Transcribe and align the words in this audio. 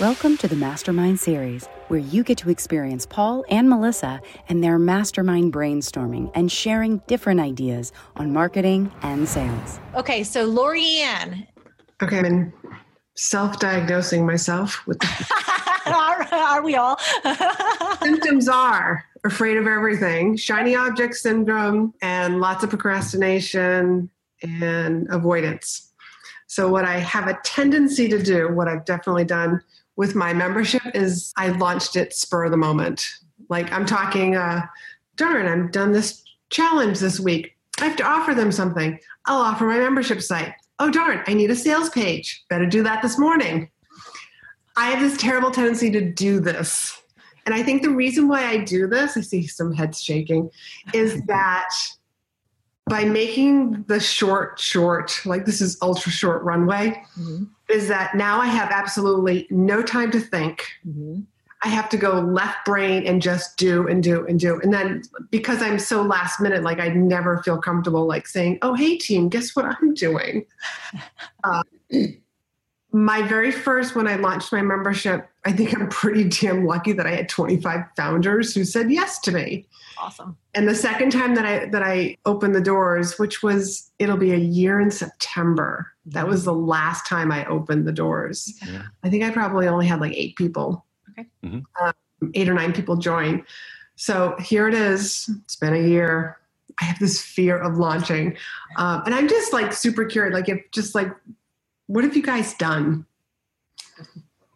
Welcome 0.00 0.38
to 0.38 0.48
the 0.48 0.56
Mastermind 0.56 1.20
Series, 1.20 1.66
where 1.88 2.00
you 2.00 2.24
get 2.24 2.38
to 2.38 2.48
experience 2.48 3.04
Paul 3.04 3.44
and 3.50 3.68
Melissa 3.68 4.22
and 4.48 4.64
their 4.64 4.78
mastermind 4.78 5.52
brainstorming 5.52 6.32
and 6.34 6.50
sharing 6.50 7.02
different 7.06 7.38
ideas 7.38 7.92
on 8.16 8.32
marketing 8.32 8.90
and 9.02 9.28
sales. 9.28 9.78
Okay, 9.94 10.24
so 10.24 10.46
Lori 10.46 11.00
Ann. 11.00 11.46
Okay, 12.02 12.18
I'm 12.18 12.24
in 12.24 12.52
self-diagnosing 13.16 14.24
myself 14.24 14.86
with 14.86 14.98
the 15.00 15.26
are 16.32 16.62
we 16.62 16.76
all? 16.76 16.98
symptoms 18.02 18.48
are 18.48 19.04
afraid 19.26 19.58
of 19.58 19.66
everything, 19.66 20.34
shiny 20.34 20.74
object 20.74 21.14
syndrome, 21.14 21.92
and 22.00 22.40
lots 22.40 22.64
of 22.64 22.70
procrastination 22.70 24.08
and 24.42 25.06
avoidance. 25.10 25.92
So 26.46 26.68
what 26.68 26.86
I 26.86 26.98
have 27.00 27.28
a 27.28 27.38
tendency 27.44 28.08
to 28.08 28.20
do, 28.20 28.48
what 28.48 28.66
I've 28.66 28.86
definitely 28.86 29.24
done 29.24 29.60
with 29.96 30.14
my 30.14 30.32
membership 30.32 30.82
is 30.94 31.32
I 31.36 31.48
launched 31.48 31.96
it 31.96 32.14
spur 32.14 32.44
of 32.44 32.50
the 32.50 32.56
moment. 32.56 33.04
Like 33.48 33.72
I'm 33.72 33.86
talking, 33.86 34.36
uh, 34.36 34.66
darn, 35.16 35.46
I'm 35.46 35.70
done 35.70 35.92
this 35.92 36.22
challenge 36.50 36.98
this 36.98 37.20
week. 37.20 37.56
I 37.80 37.86
have 37.86 37.96
to 37.96 38.04
offer 38.04 38.34
them 38.34 38.52
something. 38.52 38.98
I'll 39.26 39.40
offer 39.40 39.66
my 39.66 39.78
membership 39.78 40.22
site. 40.22 40.52
Oh, 40.78 40.90
darn, 40.90 41.22
I 41.26 41.34
need 41.34 41.50
a 41.50 41.56
sales 41.56 41.90
page. 41.90 42.42
Better 42.48 42.66
do 42.66 42.82
that 42.82 43.02
this 43.02 43.18
morning. 43.18 43.70
I 44.76 44.90
have 44.90 45.00
this 45.00 45.20
terrible 45.20 45.50
tendency 45.50 45.90
to 45.90 46.00
do 46.00 46.40
this. 46.40 46.96
And 47.46 47.54
I 47.54 47.62
think 47.62 47.82
the 47.82 47.90
reason 47.90 48.28
why 48.28 48.46
I 48.46 48.58
do 48.58 48.86
this, 48.86 49.16
I 49.16 49.20
see 49.22 49.46
some 49.46 49.74
heads 49.74 50.02
shaking, 50.02 50.50
is 50.94 51.22
that 51.26 51.68
by 52.90 53.04
making 53.04 53.84
the 53.84 54.00
short, 54.00 54.58
short, 54.58 55.20
like 55.24 55.46
this 55.46 55.60
is 55.60 55.78
ultra 55.80 56.10
short 56.10 56.42
runway, 56.42 56.90
mm-hmm. 57.18 57.44
is 57.68 57.88
that 57.88 58.14
now 58.16 58.40
I 58.40 58.46
have 58.46 58.70
absolutely 58.70 59.46
no 59.48 59.80
time 59.82 60.10
to 60.10 60.20
think. 60.20 60.66
Mm-hmm. 60.86 61.20
I 61.62 61.68
have 61.68 61.88
to 61.90 61.96
go 61.96 62.20
left 62.20 62.64
brain 62.64 63.06
and 63.06 63.22
just 63.22 63.56
do 63.58 63.86
and 63.86 64.02
do 64.02 64.26
and 64.26 64.40
do. 64.40 64.60
And 64.60 64.72
then 64.72 65.02
because 65.30 65.62
I'm 65.62 65.78
so 65.78 66.02
last 66.02 66.40
minute, 66.40 66.62
like 66.62 66.80
I 66.80 66.88
never 66.88 67.42
feel 67.42 67.58
comfortable 67.58 68.06
like 68.06 68.26
saying, 68.26 68.58
oh, 68.62 68.74
hey, 68.74 68.96
team, 68.96 69.28
guess 69.28 69.54
what 69.54 69.64
I'm 69.64 69.94
doing? 69.94 70.44
Uh, 71.42 71.62
my 72.92 73.22
very 73.22 73.50
first, 73.50 73.94
when 73.94 74.06
I 74.06 74.16
launched 74.16 74.52
my 74.52 74.62
membership, 74.62 75.28
I 75.44 75.52
think 75.52 75.74
I'm 75.74 75.88
pretty 75.88 76.24
damn 76.28 76.66
lucky 76.66 76.92
that 76.92 77.06
I 77.06 77.12
had 77.12 77.28
25 77.28 77.84
founders 77.96 78.54
who 78.54 78.64
said 78.64 78.90
yes 78.90 79.18
to 79.20 79.32
me. 79.32 79.66
Awesome. 80.00 80.36
And 80.54 80.66
the 80.66 80.74
second 80.74 81.10
time 81.10 81.34
that 81.34 81.44
I 81.44 81.66
that 81.66 81.82
I 81.82 82.16
opened 82.24 82.54
the 82.54 82.60
doors, 82.60 83.18
which 83.18 83.42
was 83.42 83.90
it'll 83.98 84.16
be 84.16 84.32
a 84.32 84.38
year 84.38 84.80
in 84.80 84.90
September. 84.90 85.92
That 86.06 86.26
was 86.26 86.44
the 86.44 86.54
last 86.54 87.06
time 87.06 87.30
I 87.30 87.44
opened 87.46 87.86
the 87.86 87.92
doors. 87.92 88.58
Yeah. 88.66 88.84
I 89.04 89.10
think 89.10 89.24
I 89.24 89.30
probably 89.30 89.68
only 89.68 89.86
had 89.86 90.00
like 90.00 90.14
eight 90.14 90.36
people. 90.36 90.86
Okay. 91.10 91.28
Mm-hmm. 91.44 91.60
Um, 91.84 91.92
eight 92.34 92.48
or 92.48 92.54
nine 92.54 92.72
people 92.72 92.96
join. 92.96 93.44
So 93.96 94.34
here 94.40 94.66
it 94.68 94.74
is. 94.74 95.30
It's 95.44 95.56
been 95.56 95.74
a 95.74 95.86
year. 95.86 96.38
I 96.80 96.84
have 96.84 96.98
this 96.98 97.20
fear 97.20 97.58
of 97.58 97.76
launching, 97.76 98.38
um, 98.76 99.02
and 99.04 99.14
I'm 99.14 99.28
just 99.28 99.52
like 99.52 99.74
super 99.74 100.06
curious. 100.06 100.32
Like, 100.32 100.48
if 100.48 100.70
just 100.70 100.94
like, 100.94 101.08
what 101.88 102.04
have 102.04 102.16
you 102.16 102.22
guys 102.22 102.54
done? 102.54 103.04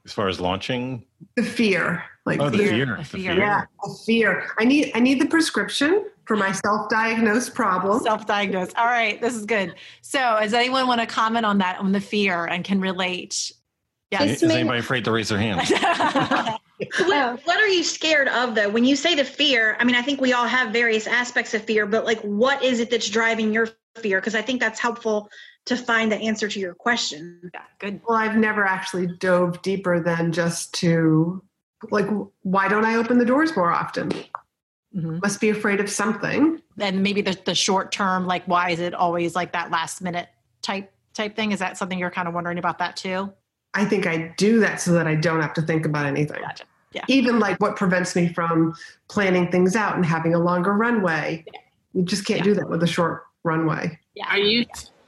As 0.07 0.13
far 0.13 0.29
as 0.29 0.41
launching, 0.41 1.05
the 1.37 1.43
fear. 1.43 2.03
Like 2.27 2.41
oh, 2.41 2.51
fear. 2.51 2.59
The 2.59 2.69
fear. 2.69 2.97
The 2.97 3.05
fear. 3.05 3.35
Yeah, 3.35 3.65
the 3.83 3.99
fear. 4.07 4.51
I 4.59 4.65
need 4.65 4.93
I 4.95 5.01
need 5.01 5.21
the 5.21 5.27
prescription 5.27 6.07
for 6.25 6.37
my 6.37 6.53
self-diagnosed 6.53 7.55
problem. 7.55 8.03
Self-diagnosed. 8.03 8.75
All 8.77 8.87
right, 8.87 9.21
this 9.21 9.35
is 9.35 9.45
good. 9.45 9.75
So, 10.01 10.19
does 10.41 10.55
anyone 10.55 10.87
want 10.87 11.01
to 11.03 11.07
comment 11.07 11.45
on 11.45 11.59
that 11.59 11.79
on 11.81 11.93
the 11.93 12.01
fear 12.01 12.47
and 12.47 12.65
can 12.65 12.81
relate? 12.81 13.53
Yeah. 14.11 14.23
Is, 14.23 14.43
is 14.43 14.51
anybody 14.51 14.79
afraid 14.79 15.05
to 15.05 15.13
raise 15.13 15.29
their 15.29 15.39
hand? 15.39 15.61
what, 15.69 16.61
oh. 17.01 17.39
what 17.45 17.61
are 17.61 17.69
you 17.69 17.83
scared 17.83 18.29
of 18.29 18.55
though? 18.55 18.71
When 18.71 18.85
you 18.85 18.97
say 18.97 19.15
the 19.15 19.25
fear, 19.25 19.77
I 19.79 19.85
mean, 19.85 19.97
I 19.97 20.03
think 20.03 20.21
we 20.21 20.33
all 20.33 20.47
have 20.47 20.73
various 20.73 21.07
aspects 21.07 21.53
of 21.53 21.63
fear, 21.65 21.85
but 21.85 22.05
like, 22.05 22.21
what 22.21 22.63
is 22.63 22.81
it 22.81 22.91
that's 22.91 23.09
driving 23.09 23.53
your 23.53 23.69
fear? 23.97 24.21
Because 24.21 24.35
I 24.35 24.43
think 24.43 24.61
that's 24.61 24.81
helpful 24.81 25.29
to 25.67 25.77
find 25.77 26.13
the 26.13 26.17
answer 26.17 26.49
to 26.49 26.61
your 26.61 26.75
question. 26.75 27.51
Yeah, 27.53 27.63
good. 27.79 28.01
Well, 28.07 28.17
I've 28.17 28.37
never 28.37 28.65
actually 28.65 29.09
dove 29.19 29.63
deeper 29.63 30.01
than 30.01 30.33
just 30.33 30.73
to 30.75 31.43
like 31.91 32.07
why 32.43 32.69
don't 32.69 32.85
i 32.85 32.97
open 32.97 33.19
the 33.19 33.25
doors 33.25 33.55
more 33.57 33.71
often 33.71 34.09
mm-hmm. 34.95 35.19
must 35.23 35.41
be 35.41 35.49
afraid 35.51 35.81
of 35.81 35.91
something 35.91 36.61
and 36.79 37.03
maybe 37.03 37.21
the, 37.21 37.39
the 37.45 37.55
short 37.55 37.93
term 37.93 38.27
like 38.27 38.45
why 38.47 38.71
is 38.71 38.81
it 38.81 38.95
always 38.95 39.35
like 39.35 39.53
that 39.53 39.71
last 39.71 40.03
minute 40.03 40.29
type 40.63 40.93
type 41.13 41.37
thing 41.37 41.53
is 41.53 41.59
that 41.59 41.77
something 41.77 41.99
you're 41.99 42.11
kind 42.11 42.29
of 42.29 42.35
wondering 42.35 42.59
about 42.59 42.79
that 42.79 42.97
too 42.97 43.33
i 43.75 43.85
think 43.85 44.07
i 44.07 44.33
do 44.37 44.61
that 44.61 44.81
so 44.81 44.93
that 44.93 45.07
i 45.07 45.15
don't 45.15 45.41
have 45.41 45.55
to 45.55 45.63
think 45.63 45.87
about 45.87 46.07
anything 46.07 46.41
gotcha. 46.41 46.65
yeah. 46.93 47.05
even 47.09 47.39
like 47.39 47.59
what 47.61 47.77
prevents 47.77 48.15
me 48.17 48.33
from 48.33 48.75
planning 49.09 49.51
things 49.51 49.77
out 49.77 49.97
and 49.97 50.05
having 50.05 50.35
a 50.35 50.39
longer 50.39 50.73
runway 50.73 51.45
yeah. 51.53 51.61
you 51.93 52.03
just 52.03 52.27
can't 52.27 52.41
yeah. 52.41 52.45
do 52.45 52.55
that 52.55 52.69
with 52.69 52.83
a 52.83 52.87
short 52.87 53.25
runway 53.43 53.99
yeah. 54.15 54.27
are 54.29 54.39
you 54.39 54.65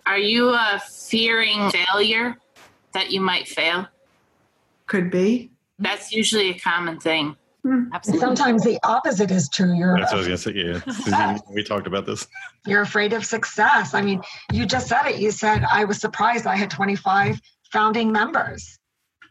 are 0.07 0.19
you 0.19 0.51
uh, 0.51 0.79
fearing 0.79 1.71
failure 1.71 2.37
that 2.93 3.11
you 3.11 3.21
might 3.21 3.49
fail 3.49 3.87
could 4.87 5.11
be 5.11 5.51
that's 5.79 6.13
usually 6.13 6.51
a 6.51 6.59
common 6.59 6.99
thing. 6.99 7.37
Hmm. 7.63 7.85
Absolutely. 7.93 8.25
Sometimes 8.25 8.65
the 8.65 8.79
opposite 8.85 9.31
is 9.31 9.49
true. 9.49 9.75
You're 9.75 9.99
That's 9.99 10.13
what 10.13 10.25
I 10.25 10.29
was 10.29 10.45
going 10.45 10.83
to 10.85 11.03
say. 11.03 11.11
Yeah. 11.11 11.39
we 11.53 11.63
talked 11.65 11.87
about 11.89 12.07
this. 12.07 12.27
You're 12.65 12.83
afraid 12.83 13.13
of 13.13 13.25
success. 13.25 13.93
I 13.93 14.03
mean, 14.03 14.23
you 14.53 14.67
just 14.67 14.87
said 14.87 15.07
it. 15.07 15.19
You 15.19 15.33
said, 15.33 15.65
I 15.69 15.85
was 15.85 16.01
surprised 16.01 16.47
I 16.47 16.55
had 16.55 16.71
25 16.71 17.41
founding 17.73 18.13
members. 18.13 18.79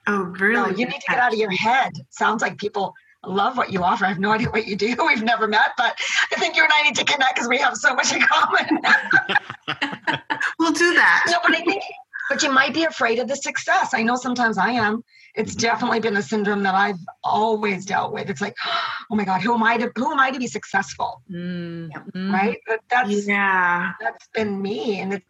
Oh, 0.07 0.23
really? 0.39 0.53
No, 0.53 0.67
you 0.67 0.85
need 0.85 0.99
to 0.99 1.07
get 1.07 1.17
out 1.17 1.33
of 1.33 1.39
your 1.39 1.51
head. 1.51 1.93
Sounds 2.09 2.41
like 2.41 2.57
people 2.57 2.93
love 3.25 3.57
what 3.57 3.71
you 3.71 3.83
offer. 3.83 4.05
I 4.05 4.09
have 4.09 4.19
no 4.19 4.31
idea 4.31 4.49
what 4.49 4.67
you 4.67 4.75
do. 4.75 4.95
We've 5.07 5.23
never 5.23 5.47
met, 5.47 5.71
but 5.77 5.97
I 6.31 6.39
think 6.39 6.55
you 6.55 6.63
and 6.63 6.71
I 6.73 6.83
need 6.83 6.95
to 6.95 7.05
connect 7.05 7.35
because 7.35 7.49
we 7.49 7.57
have 7.57 7.75
so 7.77 7.95
much 7.95 8.13
in 8.13 8.21
common. 8.21 8.79
we'll 10.59 10.73
do 10.73 10.93
that. 10.93 11.23
No, 11.27 11.37
but 11.43 11.55
I 11.55 11.61
think, 11.61 11.81
but 12.29 12.43
you 12.43 12.51
might 12.51 12.73
be 12.73 12.83
afraid 12.83 13.19
of 13.19 13.27
the 13.27 13.35
success. 13.35 13.93
I 13.93 14.03
know 14.03 14.15
sometimes 14.15 14.57
I 14.57 14.71
am 14.71 15.03
it's 15.35 15.51
mm-hmm. 15.51 15.61
definitely 15.61 15.99
been 15.99 16.17
a 16.17 16.21
syndrome 16.21 16.63
that 16.63 16.75
I've 16.75 16.99
always 17.23 17.85
dealt 17.85 18.13
with. 18.13 18.29
It's 18.29 18.41
like, 18.41 18.55
oh 19.11 19.15
my 19.15 19.25
God, 19.25 19.41
who 19.41 19.53
am 19.53 19.63
I 19.63 19.77
to 19.77 19.91
who 19.95 20.11
am 20.11 20.19
I 20.19 20.31
to 20.31 20.39
be 20.39 20.47
successful? 20.47 21.21
Mm-hmm. 21.29 22.33
Right? 22.33 22.59
But 22.67 22.79
that's 22.89 23.27
yeah, 23.27 23.91
that's 23.99 24.27
been 24.29 24.61
me, 24.61 24.99
and 24.99 25.13
it 25.13 25.23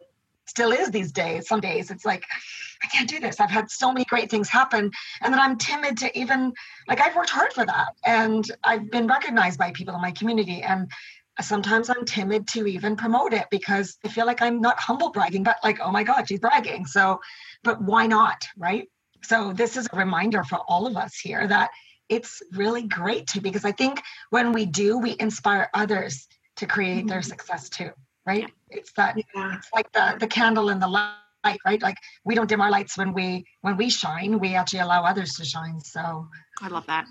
still 0.45 0.71
is 0.71 0.91
these 0.91 1.11
days. 1.11 1.47
Some 1.47 1.59
days 1.59 1.89
it's 1.89 2.05
like, 2.05 2.23
I 2.83 2.87
can't 2.87 3.09
do 3.09 3.19
this. 3.19 3.39
I've 3.39 3.49
had 3.49 3.69
so 3.71 3.91
many 3.91 4.05
great 4.05 4.29
things 4.29 4.47
happen, 4.47 4.91
and 5.21 5.33
then 5.33 5.39
I'm 5.39 5.57
timid 5.57 5.97
to 5.99 6.17
even 6.17 6.53
like 6.87 7.01
I've 7.01 7.15
worked 7.15 7.31
hard 7.31 7.53
for 7.53 7.65
that, 7.65 7.93
and 8.05 8.49
I've 8.63 8.91
been 8.91 9.07
recognized 9.07 9.57
by 9.57 9.71
people 9.71 9.95
in 9.95 10.01
my 10.01 10.11
community, 10.11 10.61
and 10.61 10.89
sometimes 11.41 11.89
I'm 11.89 12.05
timid 12.05 12.47
to 12.49 12.65
even 12.65 12.95
promote 12.95 13.33
it 13.33 13.47
because 13.51 13.97
I 14.05 14.09
feel 14.09 14.25
like 14.25 14.41
I'm 14.41 14.61
not 14.61 14.79
humble 14.79 15.11
bragging, 15.11 15.43
but 15.43 15.57
like, 15.63 15.79
oh 15.81 15.91
my 15.91 16.03
God, 16.03 16.27
she's 16.27 16.39
bragging. 16.39 16.85
So, 16.85 17.19
but 17.63 17.81
why 17.81 18.07
not? 18.07 18.47
Right. 18.57 18.87
So 19.23 19.53
this 19.53 19.75
is 19.75 19.87
a 19.91 19.97
reminder 19.97 20.43
for 20.43 20.59
all 20.67 20.87
of 20.87 20.95
us 20.95 21.17
here 21.17 21.47
that 21.47 21.71
it's 22.09 22.41
really 22.53 22.83
great 22.83 23.27
to 23.27 23.41
because 23.41 23.65
I 23.65 23.71
think 23.71 24.01
when 24.29 24.53
we 24.53 24.65
do, 24.65 24.97
we 24.97 25.15
inspire 25.19 25.69
others 25.73 26.27
to 26.57 26.65
create 26.65 26.99
mm-hmm. 26.99 27.07
their 27.07 27.21
success 27.21 27.69
too, 27.69 27.89
right? 28.25 28.49
It's 28.69 28.93
that 28.93 29.17
yeah. 29.35 29.55
it's 29.57 29.69
like 29.73 29.91
the 29.91 30.17
the 30.19 30.27
candle 30.27 30.69
in 30.69 30.79
the 30.79 30.87
light, 30.87 31.59
right? 31.65 31.81
Like 31.81 31.97
we 32.23 32.35
don't 32.35 32.47
dim 32.47 32.61
our 32.61 32.69
lights 32.69 32.97
when 32.97 33.13
we 33.13 33.45
when 33.61 33.77
we 33.77 33.89
shine, 33.89 34.39
we 34.39 34.53
actually 34.53 34.79
allow 34.79 35.03
others 35.03 35.33
to 35.35 35.45
shine. 35.45 35.79
So 35.81 36.27
I 36.61 36.67
love 36.67 36.85
that. 36.85 37.07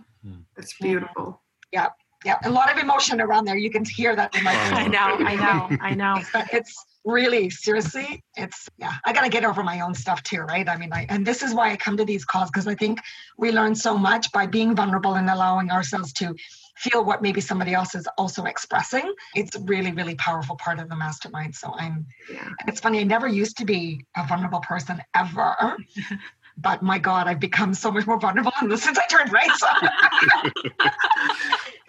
It's 0.56 0.75
beautiful. 0.79 1.43
Yeah. 1.73 1.82
Yeah. 1.82 1.88
Yeah, 2.25 2.38
a 2.44 2.50
lot 2.50 2.71
of 2.73 2.79
emotion 2.79 3.21
around 3.21 3.44
there. 3.44 3.56
You 3.56 3.71
can 3.71 3.85
hear 3.85 4.17
that 4.17 4.35
in 4.35 4.44
my 4.44 4.55
oh, 4.55 4.71
voice. 4.71 4.79
I 4.79 4.87
know, 4.87 4.99
I 4.99 5.35
know, 5.35 5.76
I 5.81 5.94
know. 5.94 6.23
but 6.32 6.53
it's 6.53 6.85
really 7.05 7.50
seriously 7.50 8.25
it's 8.37 8.69
yeah 8.79 8.94
i 9.05 9.12
gotta 9.12 9.29
get 9.29 9.44
over 9.44 9.62
my 9.62 9.81
own 9.81 9.94
stuff 9.94 10.23
too 10.23 10.41
right 10.41 10.69
i 10.69 10.76
mean 10.76 10.91
i 10.93 11.06
and 11.11 11.26
this 11.26 11.43
is 11.43 11.53
why 11.53 11.71
i 11.71 11.76
come 11.76 11.97
to 11.97 12.05
these 12.05 12.25
calls 12.25 12.50
because 12.50 12.67
i 12.67 12.75
think 12.75 12.99
we 13.37 13.53
learn 13.53 13.75
so 13.75 13.97
much 13.97 14.32
by 14.32 14.47
being 14.47 14.75
vulnerable 14.75 15.15
and 15.15 15.29
allowing 15.29 15.71
ourselves 15.71 16.12
to 16.15 16.35
feel 16.76 17.05
what 17.05 17.21
maybe 17.21 17.41
somebody 17.41 17.75
else 17.75 17.94
is 17.94 18.09
also 18.17 18.44
expressing 18.44 19.12
it's 19.35 19.55
really 19.65 19.93
really 19.93 20.15
powerful 20.15 20.56
part 20.56 20.79
of 20.79 20.88
the 20.88 20.97
mastermind 20.97 21.55
so 21.55 21.75
i'm 21.76 22.06
yeah. 22.32 22.49
it's 22.67 22.81
funny 22.81 23.00
i 23.00 23.05
never 23.05 23.29
used 23.29 23.59
to 23.59 23.67
be 23.67 24.03
a 24.17 24.26
vulnerable 24.26 24.61
person 24.61 25.00
ever 25.15 25.76
but 26.56 26.82
my 26.82 26.99
god 26.99 27.29
i've 27.29 27.41
become 27.41 27.75
so 27.75 27.91
much 27.91 28.06
more 28.06 28.19
vulnerable 28.19 28.53
since 28.76 28.99
i 28.99 29.06
turned 29.09 29.31
right 29.31 29.50
so 29.56 29.69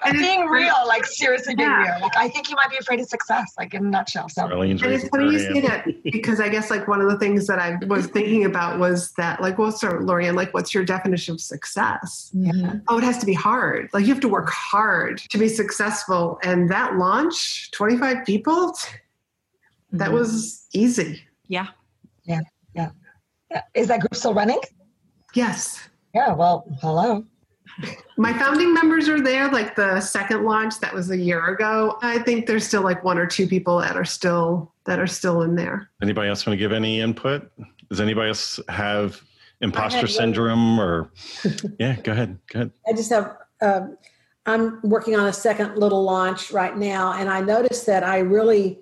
and 0.06 0.18
being 0.18 0.46
real, 0.46 0.76
like 0.88 1.06
seriously 1.06 1.56
being 1.56 1.70
yeah. 1.70 1.94
real. 1.94 2.02
Like 2.02 2.18
I 2.18 2.30
think 2.30 2.50
you 2.50 2.56
might 2.56 2.70
be 2.70 2.78
afraid 2.78 3.00
of 3.00 3.08
success, 3.08 3.54
like 3.58 3.74
in 3.74 3.86
a 3.86 3.90
nutshell. 3.90 4.30
So 4.30 4.62
and 4.62 4.82
it's 4.82 5.08
funny 5.10 5.32
you 5.32 5.40
say 5.40 5.62
that 5.62 5.88
because 6.04 6.40
I 6.40 6.50
guess 6.50 6.70
like 6.70 6.88
one 6.88 7.02
of 7.02 7.10
the 7.10 7.18
things 7.18 7.48
that 7.48 7.60
I 7.60 7.78
was 7.86 8.08
thinking 8.08 8.46
about 8.46 8.80
was 8.80 9.12
that 9.14 9.42
like, 9.42 9.58
well, 9.58 9.72
so 9.72 9.90
Lorianne, 9.90 10.36
like, 10.36 10.54
what's 10.54 10.74
your 10.74 10.86
definition 10.86 11.36
of 11.36 11.42
success? 11.42 12.32
Yeah. 12.34 12.76
Oh, 12.88 12.98
it 12.98 13.04
has 13.04 13.18
to 13.20 13.26
be 13.26 13.34
hard. 13.34 13.90
Like 13.94 14.06
you 14.06 14.14
have 14.14 14.22
to 14.22 14.30
work 14.30 14.50
hard 14.50 15.18
to 15.30 15.38
be 15.38 15.48
successful. 15.48 16.40
And 16.44 16.70
that 16.70 16.96
launch, 16.96 17.72
25 17.72 18.26
people, 18.26 18.72
mm-hmm. 18.72 19.98
that 19.98 20.12
was 20.12 20.68
easy. 20.74 21.22
Yeah. 21.48 21.68
Yeah. 22.26 22.42
Yeah. 22.74 22.90
Is 23.74 23.88
that 23.88 24.02
group 24.02 24.16
still 24.16 24.34
running? 24.34 24.60
Yes. 25.34 25.80
Yeah. 26.14 26.34
Well, 26.34 26.66
hello. 26.82 27.26
My 28.18 28.32
founding 28.34 28.74
members 28.74 29.10
are 29.10 29.22
there, 29.22 29.52
like 29.52 29.76
the 29.76 30.00
second 30.00 30.44
launch 30.44 30.80
that 30.80 30.94
was 30.94 31.12
a 31.12 31.18
year 31.18 31.48
ago. 31.48 31.98
I 32.02 32.20
think 32.20 32.46
there's 32.46 32.66
still 32.66 32.82
like 32.82 33.04
one 33.04 33.18
or 33.18 33.26
two 33.26 33.48
people 33.48 33.80
that 33.80 33.98
are 33.98 34.06
still 34.06 34.72
that 34.86 35.00
are 35.00 35.08
still 35.08 35.42
in 35.42 35.56
there. 35.56 35.90
Anybody 36.02 36.30
else 36.30 36.46
want 36.46 36.54
to 36.54 36.58
give 36.58 36.72
any 36.72 37.02
input? 37.02 37.52
Does 37.90 38.00
anybody 38.00 38.30
else 38.30 38.60
have 38.70 39.22
imposter 39.62 40.08
syndrome 40.08 40.80
or 40.80 41.12
yeah, 41.80 41.96
go 42.02 42.12
ahead. 42.12 42.38
Go 42.52 42.60
ahead. 42.60 42.72
I 42.88 42.94
just 42.94 43.10
have 43.10 43.38
um, 43.62 43.98
I'm 44.46 44.80
working 44.84 45.16
on 45.16 45.28
a 45.28 45.34
second 45.34 45.78
little 45.78 46.04
launch 46.04 46.52
right 46.52 46.78
now 46.78 47.14
and 47.14 47.30
I 47.30 47.42
noticed 47.42 47.86
that 47.88 48.04
I 48.04 48.20
really 48.20 48.80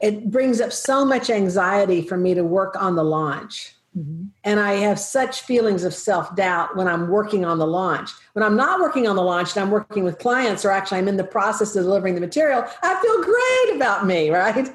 it 0.00 0.30
brings 0.30 0.60
up 0.60 0.72
so 0.72 1.04
much 1.04 1.30
anxiety 1.30 2.02
for 2.02 2.16
me 2.16 2.34
to 2.34 2.44
work 2.44 2.80
on 2.80 2.96
the 2.96 3.04
launch 3.04 3.73
Mm-hmm. 3.96 4.24
And 4.42 4.58
I 4.58 4.72
have 4.74 4.98
such 4.98 5.42
feelings 5.42 5.84
of 5.84 5.94
self 5.94 6.34
doubt 6.34 6.76
when 6.76 6.88
I'm 6.88 7.08
working 7.08 7.44
on 7.44 7.58
the 7.58 7.66
launch. 7.66 8.10
When 8.32 8.42
I'm 8.42 8.56
not 8.56 8.80
working 8.80 9.06
on 9.06 9.14
the 9.14 9.22
launch 9.22 9.54
and 9.54 9.62
I'm 9.62 9.70
working 9.70 10.02
with 10.02 10.18
clients, 10.18 10.64
or 10.64 10.72
actually 10.72 10.98
I'm 10.98 11.08
in 11.08 11.16
the 11.16 11.24
process 11.24 11.76
of 11.76 11.84
delivering 11.84 12.16
the 12.16 12.20
material, 12.20 12.64
I 12.82 13.00
feel 13.00 13.22
great 13.22 13.76
about 13.76 14.06
me, 14.06 14.30
right? 14.40 14.68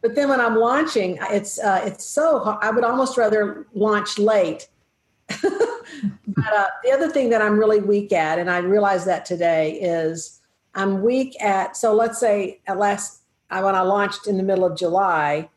But 0.00 0.14
then 0.14 0.28
when 0.28 0.40
I'm 0.40 0.56
launching, 0.56 1.18
it's 1.30 1.58
uh, 1.60 1.82
it's 1.84 2.04
so 2.04 2.40
hard. 2.40 2.58
I 2.62 2.70
would 2.70 2.84
almost 2.84 3.16
rather 3.16 3.66
launch 3.74 4.18
late. 4.18 4.68
but 5.28 6.52
uh, 6.52 6.66
the 6.82 6.90
other 6.90 7.08
thing 7.08 7.30
that 7.30 7.40
I'm 7.40 7.58
really 7.58 7.80
weak 7.80 8.12
at, 8.12 8.38
and 8.38 8.50
I 8.50 8.58
realized 8.58 9.06
that 9.06 9.24
today, 9.24 9.74
is 9.80 10.40
I'm 10.74 11.02
weak 11.02 11.40
at. 11.40 11.76
So 11.76 11.94
let's 11.94 12.18
say 12.18 12.60
at 12.66 12.78
last 12.78 13.20
when 13.50 13.76
I 13.76 13.82
launched 13.82 14.26
in 14.26 14.36
the 14.36 14.42
middle 14.42 14.64
of 14.64 14.76
July, 14.76 15.48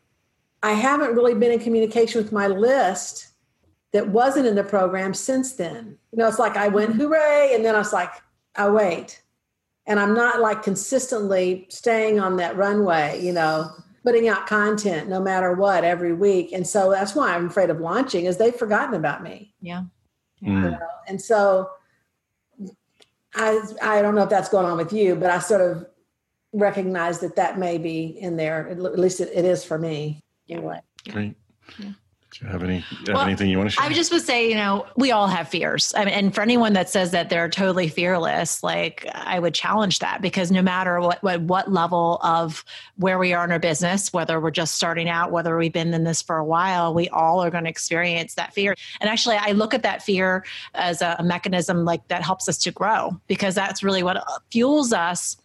I 0.62 0.72
haven't 0.72 1.14
really 1.14 1.34
been 1.34 1.52
in 1.52 1.60
communication 1.60 2.22
with 2.22 2.32
my 2.32 2.46
list 2.48 3.28
that 3.92 4.08
wasn't 4.08 4.46
in 4.46 4.54
the 4.54 4.64
program 4.64 5.14
since 5.14 5.52
then. 5.52 5.96
You 6.12 6.18
know, 6.18 6.28
it's 6.28 6.38
like 6.38 6.56
I 6.56 6.68
went 6.68 6.96
hooray, 6.96 7.52
and 7.54 7.64
then 7.64 7.74
I 7.74 7.78
was 7.78 7.92
like, 7.92 8.10
I 8.56 8.68
wait. 8.68 9.22
And 9.86 9.98
I'm 9.98 10.14
not 10.14 10.40
like 10.40 10.62
consistently 10.62 11.66
staying 11.70 12.20
on 12.20 12.36
that 12.36 12.56
runway, 12.56 13.24
you 13.24 13.32
know, 13.32 13.70
putting 14.04 14.28
out 14.28 14.46
content 14.46 15.08
no 15.08 15.20
matter 15.20 15.54
what 15.54 15.84
every 15.84 16.12
week. 16.12 16.52
And 16.52 16.66
so 16.66 16.90
that's 16.90 17.14
why 17.14 17.34
I'm 17.34 17.46
afraid 17.46 17.70
of 17.70 17.80
launching 17.80 18.26
is 18.26 18.36
they've 18.36 18.54
forgotten 18.54 18.94
about 18.94 19.22
me. 19.22 19.54
Yeah. 19.62 19.84
yeah. 20.40 20.48
Mm. 20.48 20.64
You 20.64 20.70
know? 20.72 20.86
And 21.06 21.20
so 21.20 21.70
I 23.34 23.60
I 23.80 24.02
don't 24.02 24.14
know 24.14 24.24
if 24.24 24.28
that's 24.28 24.50
going 24.50 24.66
on 24.66 24.76
with 24.76 24.92
you, 24.92 25.14
but 25.14 25.30
I 25.30 25.38
sort 25.38 25.62
of 25.62 25.86
recognize 26.52 27.20
that 27.20 27.36
that 27.36 27.58
may 27.58 27.78
be 27.78 28.18
in 28.20 28.36
there. 28.36 28.68
At 28.68 28.98
least 28.98 29.20
it, 29.20 29.30
it 29.34 29.46
is 29.46 29.64
for 29.64 29.78
me 29.78 30.22
anyway. 30.48 30.80
Great. 31.08 31.36
Yeah. 31.78 31.90
Do 32.30 32.44
you 32.44 32.50
have 32.50 32.62
any 32.62 32.80
have 32.80 33.08
well, 33.08 33.20
anything 33.20 33.48
you 33.48 33.56
want 33.56 33.70
to 33.70 33.76
share? 33.76 33.86
I 33.86 33.92
just 33.92 34.12
would 34.12 34.20
say, 34.20 34.50
you 34.50 34.54
know, 34.54 34.86
we 34.96 35.12
all 35.12 35.28
have 35.28 35.48
fears. 35.48 35.94
I 35.96 36.04
mean, 36.04 36.12
and 36.12 36.34
for 36.34 36.42
anyone 36.42 36.74
that 36.74 36.90
says 36.90 37.10
that 37.12 37.30
they're 37.30 37.48
totally 37.48 37.88
fearless, 37.88 38.62
like 38.62 39.06
I 39.14 39.38
would 39.38 39.54
challenge 39.54 40.00
that 40.00 40.20
because 40.20 40.50
no 40.50 40.60
matter 40.60 41.00
what, 41.00 41.22
what 41.22 41.40
what 41.40 41.72
level 41.72 42.18
of 42.22 42.64
where 42.96 43.18
we 43.18 43.32
are 43.32 43.44
in 43.44 43.50
our 43.50 43.58
business, 43.58 44.12
whether 44.12 44.40
we're 44.40 44.50
just 44.50 44.74
starting 44.74 45.08
out, 45.08 45.32
whether 45.32 45.56
we've 45.56 45.72
been 45.72 45.94
in 45.94 46.04
this 46.04 46.20
for 46.20 46.36
a 46.36 46.44
while, 46.44 46.92
we 46.92 47.08
all 47.08 47.42
are 47.42 47.50
going 47.50 47.64
to 47.64 47.70
experience 47.70 48.34
that 48.34 48.52
fear. 48.52 48.74
And 49.00 49.08
actually, 49.08 49.36
I 49.36 49.52
look 49.52 49.72
at 49.72 49.82
that 49.84 50.02
fear 50.02 50.44
as 50.74 51.00
a, 51.00 51.16
a 51.18 51.24
mechanism 51.24 51.86
like 51.86 52.06
that 52.08 52.22
helps 52.22 52.46
us 52.46 52.58
to 52.58 52.70
grow 52.70 53.18
because 53.26 53.54
that's 53.54 53.82
really 53.82 54.02
what 54.02 54.22
fuels 54.50 54.92
us 54.92 55.38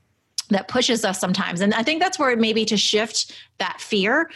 that 0.50 0.68
pushes 0.68 1.06
us 1.06 1.20
sometimes. 1.20 1.62
And 1.62 1.74
I 1.74 1.84
think 1.84 2.02
that's 2.02 2.20
where 2.20 2.36
maybe 2.36 2.66
to 2.66 2.78
shift 2.78 3.34
that 3.60 3.80
fear 3.80 4.30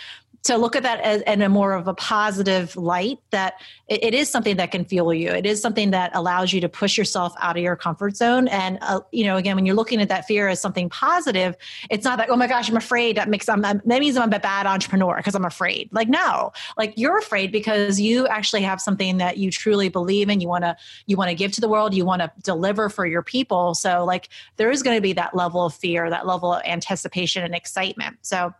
to 0.48 0.58
look 0.58 0.76
at 0.76 0.84
that 0.84 1.00
as, 1.02 1.22
in 1.22 1.42
a 1.42 1.50
more 1.50 1.74
of 1.74 1.88
a 1.88 1.94
positive 1.94 2.76
light 2.76 3.20
that 3.32 3.56
it, 3.88 4.04
it 4.04 4.14
is 4.14 4.30
something 4.30 4.58
that 4.58 4.72
can 4.72 4.84
fuel 4.84 5.14
you. 5.14 5.30
It 5.30 5.46
is 5.46 5.62
something 5.62 5.92
that 5.92 6.12
allows 6.14 6.52
you 6.52 6.60
to 6.62 6.70
push 6.70 6.98
yourself 6.98 7.34
out 7.40 7.58
of 7.58 7.64
your 7.64 7.76
comfort 7.76 8.18
zone. 8.18 8.48
And 8.48 8.80
uh, 8.82 9.02
you 9.12 9.26
know 9.26 9.38
again 9.38 9.56
when 9.56 9.66
you're 9.66 9.76
looking 9.76 10.02
at 10.02 10.10
that 10.10 10.26
fear 10.26 10.48
as 10.48 10.60
something 10.60 10.90
positive 10.90 11.56
it's 11.90 12.04
not 12.04 12.18
that 12.18 12.30
oh 12.30 12.36
my 12.36 12.48
gosh 12.48 12.70
i'm 12.70 12.78
afraid. 12.78 13.18
That 13.18 13.30
makes 13.30 13.48
I'm, 13.48 13.62
that 13.62 13.86
means 13.86 14.18
i'm 14.18 14.34
a 14.34 14.40
bad 14.40 14.66
entrepreneur 14.66 15.18
because 15.18 15.36
i'm 15.36 15.46
afraid. 15.46 15.90
Like 15.92 16.10
no. 16.10 16.52
Like 16.78 16.94
you're 16.98 17.18
afraid 17.18 17.52
because 17.52 18.00
you 18.00 18.28
actually 18.28 18.62
have 18.64 18.82
something 18.82 19.18
that 19.18 19.38
you 19.38 19.52
truly 19.52 19.90
believe 19.90 20.30
in. 20.30 20.42
You 20.42 20.48
want 20.48 20.64
to 20.64 20.76
you 21.06 21.18
want 21.18 21.30
to 21.30 21.36
give 21.36 21.52
to 21.54 21.62
the 21.62 21.70
world. 21.70 21.94
You 21.94 22.06
want 22.06 22.22
to 22.22 22.32
deliver 22.42 22.90
for 22.90 23.06
your 23.06 23.22
people. 23.22 23.76
So 23.76 24.06
like 24.06 24.30
there 24.56 24.72
is 24.72 24.82
going 24.82 24.98
to 24.98 25.02
be 25.02 25.14
that 25.14 25.36
level 25.36 25.66
of 25.66 25.74
fear 25.74 26.10
that 26.10 26.26
level 26.26 26.54
of 26.54 26.62
anticipation 26.66 27.44
and 27.44 27.54
excitement. 27.54 28.18
So 28.22 28.54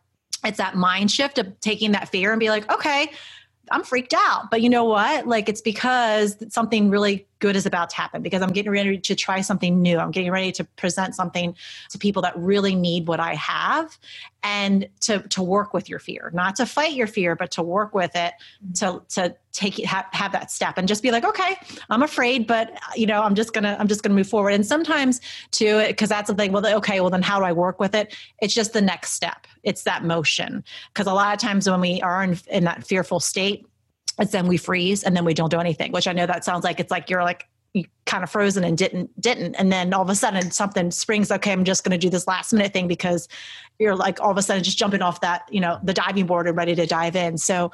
it's 0.44 0.58
that 0.58 0.76
mind 0.76 1.12
shift 1.12 1.38
of 1.38 1.60
taking 1.60 1.92
that 1.94 2.10
fear 2.10 2.32
and 2.32 2.40
be 2.40 2.50
like, 2.50 2.72
okay, 2.72 3.12
I'm 3.72 3.84
freaked 3.84 4.14
out. 4.14 4.50
But 4.50 4.62
you 4.62 4.70
know 4.70 4.86
what? 4.86 5.28
Like 5.28 5.50
it's 5.50 5.62
because 5.62 6.38
something 6.50 6.90
really 6.90 7.28
good 7.40 7.56
is 7.56 7.66
about 7.66 7.90
to 7.92 7.96
happen 7.96 8.22
because 8.22 8.42
I'm 8.42 8.52
getting 8.52 8.72
ready 8.72 8.98
to 8.98 9.16
try 9.16 9.42
something 9.42 9.82
new. 9.82 9.98
I'm 9.98 10.12
getting 10.12 10.32
ready 10.32 10.52
to 10.54 10.64
present 10.64 11.16
something 11.16 11.56
to 11.90 11.98
people 11.98 12.22
that 12.24 12.38
really 12.38 12.76
need 12.76 13.08
what 13.08 13.20
I 13.20 13.36
have 13.36 13.98
and 14.44 14.88
to 15.02 15.20
to 15.20 15.44
work 15.44 15.74
with 15.74 15.90
your 15.90 16.00
fear, 16.00 16.32
not 16.34 16.56
to 16.58 16.66
fight 16.66 16.94
your 16.94 17.08
fear, 17.08 17.36
but 17.36 17.52
to 17.52 17.64
work 17.64 17.94
with 17.94 18.16
it 18.16 18.34
to 18.76 19.02
to 19.10 19.36
take 19.52 19.80
it 19.80 19.86
have, 19.86 20.32
that 20.32 20.52
step 20.52 20.78
and 20.78 20.88
just 20.88 21.02
be 21.02 21.10
like, 21.10 21.26
okay, 21.26 21.58
I'm 21.90 22.04
afraid, 22.04 22.46
but 22.46 22.80
you 22.96 23.08
know, 23.08 23.24
I'm 23.24 23.34
just 23.34 23.54
gonna 23.54 23.76
I'm 23.80 23.88
just 23.88 24.04
gonna 24.04 24.16
move 24.16 24.28
forward. 24.28 24.52
And 24.52 24.66
sometimes 24.66 25.20
too, 25.52 25.84
because 25.88 26.10
that's 26.10 26.30
the 26.30 26.36
thing. 26.36 26.52
Well, 26.52 26.66
okay, 26.78 27.02
well 27.02 27.10
then 27.10 27.24
how 27.24 27.40
do 27.40 27.46
I 27.46 27.52
work 27.52 27.80
with 27.80 27.96
it? 27.96 28.16
It's 28.42 28.54
just 28.54 28.74
the 28.74 28.82
next 28.82 29.14
step. 29.14 29.48
It's 29.64 29.84
that 29.84 30.04
motion. 30.04 30.64
Because 30.94 31.08
a 31.08 31.14
lot 31.14 31.34
of 31.34 31.40
times 31.40 31.70
when 31.70 31.82
we 31.82 32.02
are 32.02 32.24
in, 32.24 32.38
in 32.50 32.64
that 32.66 32.86
fearful 32.86 33.20
state, 33.20 33.66
it's 34.20 34.32
then 34.32 34.48
we 34.48 34.58
freeze 34.58 35.04
and 35.04 35.16
then 35.16 35.26
we 35.26 35.34
don't 35.34 35.50
do 35.50 35.60
anything 35.60 35.92
which 35.92 36.08
i 36.08 36.14
know 36.14 36.26
that 36.26 36.44
sounds 36.44 36.64
like 36.64 36.80
it's 36.80 36.92
like 36.92 37.10
you're 37.10 37.24
like 37.24 37.48
kind 38.06 38.24
of 38.24 38.30
frozen 38.30 38.64
and 38.64 38.78
didn't 38.78 39.10
didn't. 39.22 39.54
And 39.56 39.72
then 39.72 39.94
all 39.94 40.02
of 40.02 40.10
a 40.10 40.16
sudden 40.16 40.50
something 40.50 40.90
springs 40.90 41.32
okay 41.32 41.52
i'm 41.52 41.64
just 41.64 41.84
going 41.84 41.92
to 41.92 41.98
do 41.98 42.10
this 42.10 42.26
last 42.26 42.54
minute 42.54 42.74
thing 42.74 42.88
because 42.88 43.28
you're 43.80 43.96
like 43.96 44.20
all 44.22 44.32
of 44.32 44.38
a 44.38 44.42
sudden 44.42 44.64
just 44.64 44.78
jumping 44.78 45.02
off 45.02 45.22
that 45.22 45.44
you 45.52 45.60
know 45.60 45.80
the 45.84 45.94
diving 45.94 46.26
board 46.26 46.48
and 46.48 46.58
ready 46.58 46.76
to 46.76 46.86
dive 46.86 47.16
in. 47.16 47.38
So 47.38 47.72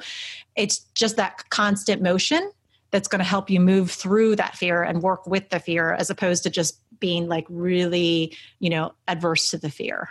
it's 0.56 0.80
just 0.94 1.16
that 1.16 1.48
constant 1.50 2.02
motion 2.02 2.50
that's 2.90 3.08
going 3.08 3.18
to 3.18 3.24
help 3.24 3.50
you 3.50 3.60
move 3.60 3.90
through 3.90 4.36
that 4.36 4.56
fear 4.56 4.82
and 4.82 5.02
work 5.02 5.26
with 5.26 5.48
the 5.48 5.58
fear 5.58 5.94
as 5.94 6.10
opposed 6.10 6.42
to 6.44 6.50
just 6.50 6.78
being 7.00 7.26
like 7.26 7.46
really 7.48 8.36
you 8.60 8.70
know 8.70 8.92
adverse 9.08 9.50
to 9.50 9.58
the 9.58 9.70
fear 9.70 10.08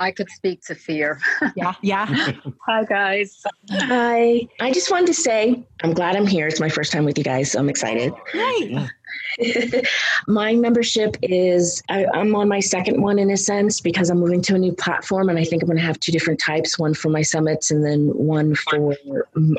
I 0.00 0.10
could 0.10 0.28
speak 0.30 0.62
to 0.66 0.74
fear. 0.74 1.20
Yeah, 1.56 1.74
yeah. 1.82 2.06
Hi, 2.66 2.84
guys. 2.84 3.42
Hi. 3.70 4.46
I 4.60 4.70
just 4.70 4.90
wanted 4.90 5.06
to 5.06 5.14
say 5.14 5.64
I'm 5.82 5.92
glad 5.92 6.14
I'm 6.14 6.26
here. 6.26 6.46
It's 6.46 6.60
my 6.60 6.68
first 6.68 6.92
time 6.92 7.04
with 7.04 7.16
you 7.18 7.24
guys, 7.24 7.52
so 7.52 7.58
I'm 7.58 7.68
excited. 7.68 8.12
Right. 8.34 8.88
my 10.28 10.54
membership 10.54 11.16
is 11.22 11.82
I, 11.88 12.06
am 12.14 12.34
on 12.34 12.48
my 12.48 12.60
second 12.60 13.02
one 13.02 13.18
in 13.18 13.30
a 13.30 13.36
sense 13.36 13.80
because 13.80 14.10
I'm 14.10 14.18
moving 14.18 14.42
to 14.42 14.54
a 14.54 14.58
new 14.58 14.72
platform, 14.72 15.28
and 15.30 15.38
I 15.38 15.44
think 15.44 15.62
I'm 15.62 15.68
going 15.68 15.78
to 15.78 15.84
have 15.84 15.98
two 15.98 16.12
different 16.12 16.38
types: 16.38 16.78
one 16.78 16.94
for 16.94 17.08
my 17.08 17.22
summits, 17.22 17.70
and 17.70 17.84
then 17.84 18.08
one 18.08 18.54
for 18.54 18.96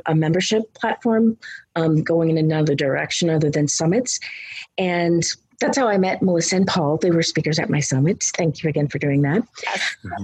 a 0.06 0.16
membership 0.16 0.74
platform, 0.74 1.38
um, 1.76 2.04
going 2.04 2.30
in 2.30 2.38
another 2.38 2.76
direction 2.76 3.30
other 3.30 3.50
than 3.50 3.68
summits. 3.68 4.20
And 4.78 5.24
that's 5.60 5.78
how 5.78 5.88
I 5.88 5.98
met 5.98 6.22
Melissa 6.22 6.56
and 6.56 6.68
Paul. 6.68 6.98
They 6.98 7.12
were 7.12 7.24
speakers 7.24 7.60
at 7.60 7.70
my 7.70 7.80
summit. 7.80 8.24
Thank 8.36 8.64
you 8.64 8.70
again 8.70 8.88
for 8.88 8.98
doing 8.98 9.22
that. 9.24 9.44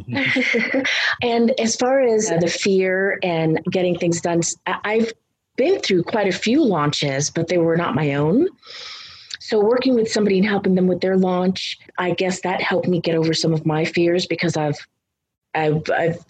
Yes. 0.08 0.88
and 1.22 1.60
as 1.60 1.76
far 1.76 2.02
as 2.02 2.30
the 2.30 2.48
fear 2.48 3.20
and 3.22 3.62
getting 3.72 3.98
things 3.98 4.22
done, 4.22 4.42
I've 4.66 5.12
been 5.58 5.80
through 5.80 6.04
quite 6.04 6.28
a 6.28 6.38
few 6.38 6.64
launches, 6.64 7.30
but 7.30 7.48
they 7.48 7.58
were 7.58 7.78
not 7.78 7.96
my 7.96 8.14
own. 8.16 8.48
So, 9.40 9.60
working 9.60 9.94
with 9.94 10.12
somebody 10.12 10.40
and 10.40 10.48
helping 10.48 10.74
them 10.74 10.88
with 10.88 11.02
their 11.02 11.18
launch, 11.18 11.78
I 12.00 12.12
guess 12.12 12.42
that 12.42 12.62
helped 12.62 12.88
me 12.88 13.00
get 13.00 13.16
over 13.16 13.34
some 13.34 13.54
of 13.54 13.66
my 13.66 13.86
fears 13.86 14.26
because 14.26 14.58
I've 14.58 14.80
I've, 15.56 15.84
I've 15.90 16.26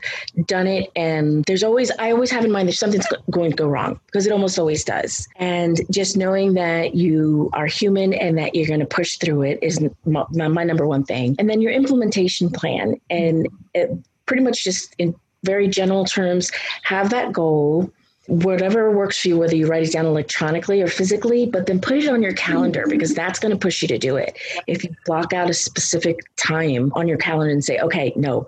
done 0.46 0.68
it 0.68 0.92
and 0.96 1.44
there's 1.46 1.64
always 1.64 1.92
i 2.00 2.12
always 2.12 2.32
have 2.32 2.46
in 2.46 2.52
mind 2.52 2.68
there's 2.68 2.80
something's 2.80 3.08
going 3.32 3.52
to 3.52 3.56
go 3.56 3.68
wrong 3.68 4.00
because 4.06 4.26
it 4.26 4.32
almost 4.32 4.60
always 4.60 4.84
does. 4.84 5.28
And 5.38 5.82
just 5.92 6.16
knowing 6.16 6.54
that 6.54 6.96
you 6.96 7.50
are 7.54 7.66
human 7.66 8.14
and 8.14 8.38
that 8.38 8.56
you're 8.56 8.68
going 8.68 8.80
to 8.80 8.86
push 8.86 9.18
through 9.18 9.44
it 9.44 9.60
is 9.62 9.80
my, 10.06 10.26
my, 10.32 10.64
number 10.64 10.88
one 10.88 11.04
thing. 11.04 11.36
And 11.40 11.50
then 11.50 11.62
your 11.62 11.72
implementation 11.72 12.50
plan 12.50 12.96
and 13.10 13.48
it, 13.74 13.92
pretty 14.26 14.44
much 14.44 14.64
just 14.64 14.96
in 14.98 15.16
very 15.44 15.68
general 15.68 16.06
terms 16.06 16.52
have 16.84 17.10
that 17.12 17.32
goal 17.32 17.92
whatever 18.28 18.92
works 18.92 19.22
for 19.22 19.30
you, 19.30 19.38
whether 19.38 19.56
you 19.56 19.68
write 19.68 19.88
it 19.88 19.92
down 19.92 20.06
electronically 20.06 20.82
or 20.82 20.88
physically, 20.88 21.46
but 21.46 21.66
then 21.68 21.80
put 21.80 21.98
it 21.98 22.10
on 22.10 22.24
your 22.24 22.34
calendar 22.34 22.82
mm-hmm. 22.82 22.90
because 22.90 23.14
that's 23.14 23.40
going 23.40 23.52
to 23.52 23.58
push 23.58 23.82
you 23.82 23.88
to 23.88 23.98
do 23.98 24.16
it. 24.16 24.38
If 24.68 24.84
you 24.84 24.96
block 25.06 25.34
out 25.34 25.50
a 25.50 25.54
specific 25.54 26.20
time 26.36 26.92
on 26.96 27.08
your 27.08 27.18
calendar 27.18 27.52
and 27.52 27.64
say, 27.64 27.80
okay, 27.80 28.14
no, 28.16 28.48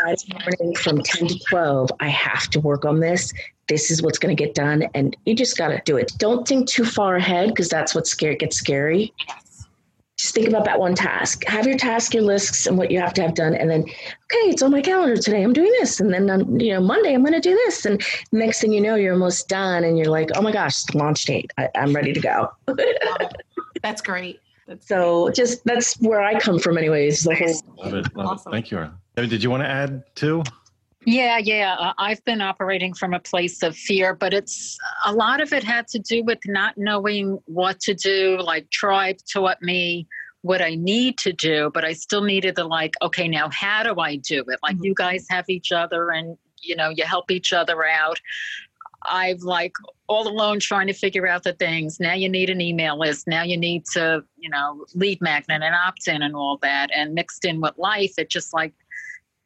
Friday 0.00 0.32
morning 0.32 0.74
from 0.76 1.02
10 1.02 1.28
to 1.28 1.38
12, 1.50 1.90
I 2.00 2.08
have 2.08 2.48
to 2.50 2.60
work 2.60 2.84
on 2.84 3.00
this. 3.00 3.32
This 3.68 3.90
is 3.90 4.02
what's 4.02 4.18
going 4.18 4.34
to 4.34 4.42
get 4.42 4.54
done. 4.54 4.84
And 4.94 5.14
you 5.26 5.34
just 5.34 5.58
got 5.58 5.68
to 5.68 5.80
do 5.84 5.96
it. 5.96 6.12
Don't 6.16 6.48
think 6.48 6.68
too 6.68 6.86
far 6.86 7.16
ahead 7.16 7.50
because 7.50 7.68
that's 7.68 7.94
what 7.94 8.06
scary 8.06 8.36
gets 8.36 8.56
scary 8.56 9.12
just 10.28 10.34
think 10.34 10.48
about 10.48 10.66
that 10.66 10.78
one 10.78 10.94
task. 10.94 11.42
Have 11.46 11.66
your 11.66 11.78
task, 11.78 12.12
your 12.12 12.22
lists, 12.22 12.66
and 12.66 12.76
what 12.76 12.90
you 12.90 13.00
have 13.00 13.14
to 13.14 13.22
have 13.22 13.34
done, 13.34 13.54
and 13.54 13.70
then, 13.70 13.80
okay, 13.80 14.50
it's 14.50 14.62
on 14.62 14.70
my 14.70 14.82
calendar 14.82 15.16
today. 15.16 15.42
I'm 15.42 15.54
doing 15.54 15.72
this, 15.80 16.00
and 16.00 16.12
then 16.12 16.28
on, 16.28 16.60
you 16.60 16.74
know 16.74 16.80
Monday 16.82 17.14
I'm 17.14 17.22
going 17.22 17.32
to 17.32 17.40
do 17.40 17.54
this, 17.54 17.86
and 17.86 18.02
next 18.30 18.60
thing 18.60 18.72
you 18.72 18.80
know, 18.82 18.94
you're 18.94 19.14
almost 19.14 19.48
done, 19.48 19.84
and 19.84 19.96
you're 19.96 20.10
like, 20.10 20.28
oh 20.34 20.42
my 20.42 20.52
gosh, 20.52 20.84
launch 20.92 21.24
date. 21.24 21.50
I, 21.56 21.70
am 21.74 21.94
ready 21.94 22.12
to 22.12 22.20
go. 22.20 22.50
That's 23.82 24.02
great. 24.02 24.40
That's 24.66 24.86
so 24.86 25.24
great. 25.24 25.36
just 25.36 25.64
that's 25.64 25.94
where 26.00 26.20
I 26.20 26.38
come 26.38 26.58
from, 26.58 26.76
anyways. 26.76 27.26
Love 27.26 27.40
it. 27.40 27.62
Love 28.14 28.26
awesome. 28.26 28.52
it. 28.52 28.56
Thank 28.56 28.70
you. 28.70 28.90
Did 29.16 29.42
you 29.42 29.48
want 29.48 29.62
to 29.62 29.68
add 29.68 30.02
too? 30.14 30.42
Yeah, 31.06 31.38
yeah. 31.38 31.74
Uh, 31.78 31.92
I've 31.96 32.22
been 32.26 32.42
operating 32.42 32.92
from 32.92 33.14
a 33.14 33.20
place 33.20 33.62
of 33.62 33.74
fear, 33.74 34.14
but 34.14 34.34
it's 34.34 34.76
a 35.06 35.12
lot 35.12 35.40
of 35.40 35.54
it 35.54 35.64
had 35.64 35.88
to 35.88 35.98
do 35.98 36.22
with 36.22 36.40
not 36.44 36.76
knowing 36.76 37.38
what 37.46 37.80
to 37.80 37.94
do. 37.94 38.36
Like 38.42 38.68
Tribe 38.68 39.16
taught 39.32 39.62
me 39.62 40.06
what 40.42 40.62
I 40.62 40.74
need 40.76 41.18
to 41.18 41.32
do, 41.32 41.70
but 41.74 41.84
I 41.84 41.92
still 41.92 42.22
needed 42.22 42.56
the 42.56 42.64
like, 42.64 42.94
okay, 43.02 43.28
now 43.28 43.48
how 43.50 43.82
do 43.82 44.00
I 44.00 44.16
do 44.16 44.44
it? 44.48 44.60
Like 44.62 44.76
mm-hmm. 44.76 44.84
you 44.84 44.94
guys 44.94 45.26
have 45.30 45.46
each 45.48 45.72
other 45.72 46.10
and 46.10 46.36
you 46.62 46.76
know, 46.76 46.90
you 46.90 47.04
help 47.04 47.30
each 47.30 47.52
other 47.52 47.84
out. 47.86 48.20
I've 49.04 49.42
like 49.42 49.72
all 50.08 50.26
alone 50.26 50.58
trying 50.58 50.88
to 50.88 50.92
figure 50.92 51.26
out 51.26 51.44
the 51.44 51.52
things. 51.52 52.00
Now 52.00 52.14
you 52.14 52.28
need 52.28 52.50
an 52.50 52.60
email 52.60 52.98
list. 52.98 53.28
Now 53.28 53.42
you 53.42 53.56
need 53.56 53.84
to, 53.92 54.24
you 54.36 54.50
know, 54.50 54.84
lead 54.94 55.20
magnet 55.20 55.62
and 55.62 55.74
opt 55.74 56.08
in 56.08 56.22
and 56.22 56.34
all 56.34 56.58
that. 56.62 56.90
And 56.94 57.14
mixed 57.14 57.44
in 57.44 57.60
with 57.60 57.78
life, 57.78 58.14
it 58.18 58.28
just 58.28 58.52
like 58.52 58.74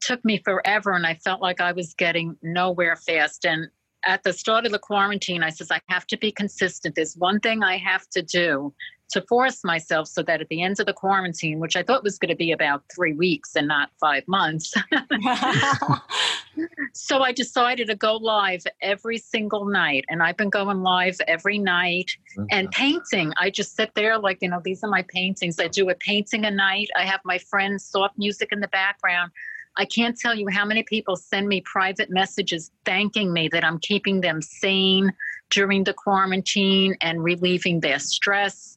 took 0.01 0.25
me 0.25 0.39
forever 0.39 0.93
and 0.93 1.07
I 1.07 1.15
felt 1.15 1.43
like 1.43 1.61
I 1.61 1.73
was 1.73 1.95
getting 1.95 2.37
nowhere 2.43 2.97
fast. 2.97 3.45
And 3.45 3.69
at 4.05 4.23
the 4.25 4.33
start 4.33 4.67
of 4.67 4.73
the 4.73 4.79
quarantine, 4.79 5.43
I 5.43 5.51
says, 5.51 5.71
I 5.71 5.81
have 5.89 6.07
to 6.09 6.17
be 6.17 6.33
consistent. 6.33 6.95
There's 6.95 7.17
one 7.17 7.39
thing 7.39 7.63
I 7.63 7.77
have 7.77 8.09
to 8.11 8.23
do 8.23 8.73
to 9.13 9.23
force 9.23 9.63
myself 9.63 10.09
so 10.09 10.23
that 10.23 10.41
at 10.41 10.49
the 10.49 10.63
end 10.63 10.81
of 10.81 10.87
the 10.87 10.93
quarantine, 10.93 11.61
which 11.61 11.77
I 11.77 11.83
thought 11.83 12.03
was 12.03 12.19
going 12.19 12.31
to 12.31 12.37
be 12.37 12.51
about 12.51 12.83
three 12.95 13.13
weeks 13.13 13.55
and 13.55 13.69
not 13.69 13.91
five 14.01 14.27
months. 14.27 14.75
so 16.95 17.21
I 17.21 17.33
decided 17.33 17.89
to 17.89 17.95
go 17.95 18.17
live 18.17 18.65
every 18.81 19.19
single 19.19 19.67
night. 19.67 20.05
And 20.09 20.23
I've 20.23 20.37
been 20.37 20.51
going 20.51 20.83
live 20.83 21.17
every 21.29 21.59
night 21.59 22.11
mm-hmm. 22.37 22.47
and 22.51 22.71
painting. 22.71 23.33
I 23.39 23.51
just 23.51 23.77
sit 23.77 23.95
there, 23.95 24.19
like, 24.19 24.39
you 24.41 24.49
know, 24.49 24.61
these 24.65 24.83
are 24.83 24.91
my 24.91 25.05
paintings. 25.09 25.61
I 25.61 25.69
do 25.69 25.91
a 25.91 25.95
painting 25.95 26.45
a 26.45 26.51
night. 26.51 26.89
I 26.99 27.05
have 27.05 27.21
my 27.25 27.39
friends' 27.39 27.85
soft 27.85 28.17
music 28.17 28.49
in 28.51 28.61
the 28.61 28.69
background. 28.69 29.31
I 29.77 29.85
can't 29.85 30.19
tell 30.19 30.35
you 30.35 30.49
how 30.49 30.65
many 30.65 30.83
people 30.83 31.17
send 31.17 31.49
me 31.49 31.63
private 31.63 32.11
messages 32.11 32.71
thanking 32.85 33.33
me 33.33 33.49
that 33.49 33.65
I'm 33.65 33.79
keeping 33.79 34.21
them 34.21 34.43
sane 34.43 35.13
during 35.51 35.85
the 35.85 35.95
quarantine 35.95 36.97
and 37.01 37.23
relieving 37.23 37.81
their 37.81 37.99
stress. 37.99 38.72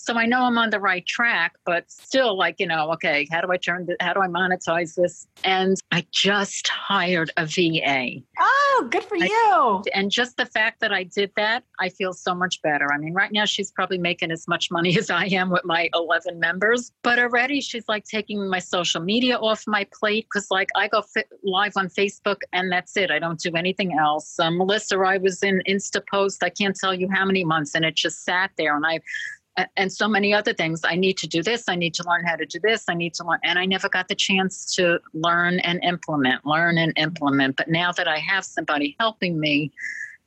So 0.00 0.14
I 0.14 0.26
know 0.26 0.42
I'm 0.42 0.56
on 0.56 0.70
the 0.70 0.78
right 0.78 1.04
track, 1.04 1.56
but 1.66 1.90
still, 1.90 2.38
like, 2.38 2.60
you 2.60 2.68
know, 2.68 2.92
okay, 2.92 3.26
how 3.32 3.40
do 3.40 3.50
I 3.50 3.56
turn, 3.56 3.84
the, 3.84 3.96
how 4.00 4.14
do 4.14 4.20
I 4.20 4.28
monetize 4.28 4.94
this? 4.94 5.26
And 5.42 5.76
I 5.90 6.06
just 6.12 6.68
hired 6.68 7.32
a 7.36 7.44
VA. 7.44 8.22
Oh, 8.38 8.88
good 8.90 9.02
for 9.02 9.16
I, 9.16 9.26
you. 9.26 9.82
And 9.92 10.12
just 10.12 10.36
the 10.36 10.46
fact 10.46 10.80
that 10.80 10.92
I 10.92 11.02
did 11.02 11.32
that, 11.36 11.64
I 11.80 11.88
feel 11.88 12.12
so 12.12 12.32
much 12.32 12.62
better. 12.62 12.92
I 12.92 12.98
mean, 12.98 13.12
right 13.12 13.32
now 13.32 13.44
she's 13.44 13.72
probably 13.72 13.98
making 13.98 14.30
as 14.30 14.46
much 14.46 14.70
money 14.70 14.96
as 14.98 15.10
I 15.10 15.24
am 15.26 15.50
with 15.50 15.64
my 15.64 15.90
11 15.92 16.38
members, 16.38 16.92
but 17.02 17.18
already 17.18 17.60
she's 17.60 17.88
like 17.88 18.04
taking 18.04 18.48
my 18.48 18.60
social 18.60 19.02
media 19.02 19.36
off 19.36 19.64
my 19.66 19.84
plate 19.92 20.28
because, 20.32 20.46
like, 20.48 20.68
I 20.76 20.86
go 20.86 21.02
fi- 21.02 21.24
live 21.42 21.72
on 21.76 21.88
Facebook 21.88 22.38
and 22.52 22.70
that's 22.70 22.96
it. 22.96 23.10
I 23.10 23.18
don't 23.18 23.40
do 23.40 23.50
anything 23.56 23.98
else. 23.98 24.38
Um, 24.38 24.58
Melissa, 24.58 24.96
I 24.96 25.18
was 25.18 25.42
in 25.42 25.60
Insta 25.68 26.02
Post, 26.08 26.44
I 26.44 26.50
can't 26.50 26.76
tell 26.76 26.94
you 26.94 27.08
how 27.12 27.24
many 27.24 27.44
months, 27.44 27.74
and 27.74 27.84
it 27.84 27.96
just 27.96 28.24
sat 28.24 28.52
there. 28.56 28.76
And 28.76 28.86
I, 28.86 29.00
and 29.76 29.92
so 29.92 30.08
many 30.08 30.32
other 30.34 30.52
things. 30.52 30.80
I 30.84 30.96
need 30.96 31.18
to 31.18 31.26
do 31.26 31.42
this. 31.42 31.64
I 31.68 31.74
need 31.74 31.94
to 31.94 32.04
learn 32.08 32.24
how 32.24 32.36
to 32.36 32.46
do 32.46 32.58
this. 32.62 32.84
I 32.88 32.94
need 32.94 33.14
to 33.14 33.24
learn. 33.24 33.40
And 33.44 33.58
I 33.58 33.66
never 33.66 33.88
got 33.88 34.08
the 34.08 34.14
chance 34.14 34.74
to 34.76 35.00
learn 35.14 35.60
and 35.60 35.82
implement, 35.82 36.44
learn 36.46 36.78
and 36.78 36.92
implement. 36.96 37.56
But 37.56 37.68
now 37.68 37.92
that 37.92 38.08
I 38.08 38.18
have 38.18 38.44
somebody 38.44 38.96
helping 38.98 39.38
me, 39.40 39.72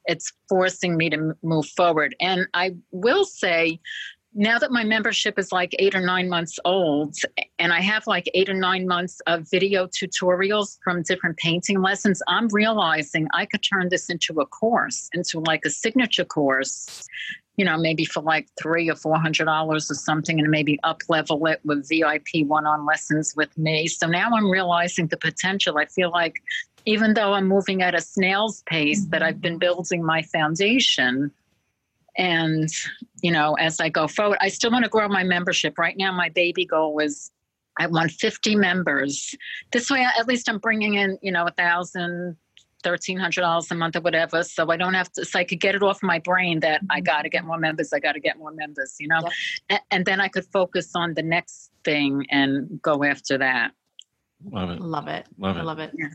it's 0.06 0.34
forcing 0.50 0.98
me 0.98 1.10
to 1.12 1.36
move 1.44 1.68
forward. 1.68 2.16
And 2.20 2.48
I 2.54 2.76
will 2.92 3.26
say, 3.26 3.80
now 4.34 4.58
that 4.60 4.72
my 4.72 4.86
membership 4.86 5.38
is 5.38 5.52
like 5.52 5.76
eight 5.78 5.94
or 5.94 6.00
nine 6.00 6.30
months 6.30 6.58
old, 6.64 7.16
and 7.60 7.74
I 7.74 7.82
have 7.82 8.08
like 8.08 8.32
eight 8.34 8.50
or 8.50 8.54
nine 8.54 8.88
months 8.88 9.20
of 9.28 9.50
video 9.52 9.88
tutorials 9.88 10.78
from 10.84 11.04
different 11.04 11.38
painting 11.38 11.82
lessons, 11.82 12.22
I'm 12.28 12.48
realizing 12.48 13.28
I 13.34 13.46
could 13.46 13.62
turn 13.62 13.90
this 13.90 14.10
into 14.10 14.40
a 14.40 14.46
course, 14.46 15.10
into 15.14 15.40
like 15.42 15.66
a 15.66 15.70
signature 15.70 16.24
course 16.24 17.06
you 17.62 17.65
know, 17.65 17.77
maybe 17.77 18.06
for 18.06 18.24
like 18.24 18.48
three 18.60 18.89
or 18.89 18.96
four 18.96 19.20
hundred 19.20 19.46
dollars 19.46 19.91
or 19.91 19.94
something, 19.94 20.39
and 20.39 20.50
maybe 20.50 20.80
up 20.82 20.98
level 21.10 21.46
it 21.46 21.62
with 21.63 21.88
VIP 21.88 22.44
one 22.48 22.65
on 22.65 22.88
lessons 22.88 23.36
with 23.36 23.56
me. 23.56 23.86
So 23.86 24.08
now 24.08 24.32
I'm 24.34 24.50
realizing 24.50 25.06
the 25.06 25.18
potential. 25.18 25.77
I 25.77 25.86
feel 25.86 26.10
like 26.10 26.41
even 26.88 27.13
though 27.13 27.34
I'm 27.34 27.48
moving 27.48 27.84
at 27.84 27.94
a 27.94 28.01
snail's 28.01 28.63
pace, 28.63 29.06
that 29.10 29.22
I've 29.22 29.39
been 29.39 29.60
building 29.60 30.03
my 30.03 30.24
foundation. 30.24 31.32
And, 32.18 32.68
you 33.22 33.32
know, 33.32 33.53
as 33.60 33.80
I 33.80 33.89
go 33.89 34.08
forward, 34.08 34.39
I 34.41 34.48
still 34.48 34.72
want 34.72 34.86
to 34.86 34.89
grow 34.89 35.08
my 35.08 35.24
membership. 35.24 35.77
Right 35.77 35.96
now, 35.96 36.12
my 36.12 36.30
baby 36.30 36.65
goal 36.65 36.98
is 36.98 37.30
I 37.80 37.86
want 37.86 38.10
50 38.10 38.56
members. 38.56 39.36
This 39.72 39.91
way, 39.91 40.03
at 40.18 40.27
least 40.27 40.50
I'm 40.50 40.58
bringing 40.58 40.96
in, 40.96 41.20
you 41.22 41.32
know, 41.32 41.46
a 41.46 41.51
thousand, 41.51 42.38
thirteen 42.82 43.18
hundred 43.18 43.42
dollars 43.42 43.72
a 43.72 43.76
month 43.76 43.96
or 43.96 44.02
whatever. 44.02 44.44
So 44.44 44.70
I 44.70 44.78
don't 44.78 44.94
have 44.94 45.12
to. 45.14 45.26
So 45.26 45.40
I 45.40 45.44
could 45.44 45.60
get 45.60 45.76
it 45.76 45.84
off 45.84 46.02
my 46.04 46.20
brain 46.20 46.60
that 46.62 46.82
I 46.90 47.00
mm-hmm. 47.00 47.06
got 47.06 47.22
to 47.24 47.30
get 47.30 47.46
more 47.46 47.58
members. 47.58 47.94
I 47.94 48.00
got 48.00 48.14
to 48.14 48.20
get 48.20 48.38
more 48.38 48.52
members. 48.52 48.96
You 49.00 49.08
know, 49.08 49.22
and, 49.70 49.80
and, 49.92 50.06
then 50.06 50.20
I 50.20 50.28
could 50.28 50.46
focus 50.46 50.92
on 50.96 51.14
the 51.14 51.22
next 51.22 51.72
thing 51.84 52.26
and 52.30 52.82
go 52.82 53.04
after 53.04 53.38
that. 53.38 53.72
Love 54.50 54.72
it. 54.72 54.82
Love 54.82 55.08
it. 55.08 55.28
Love 55.38 55.58
it. 55.58 55.60
I 55.60 55.64
love 55.64 55.80
it. 55.80 55.92
Yeah. 55.94 56.08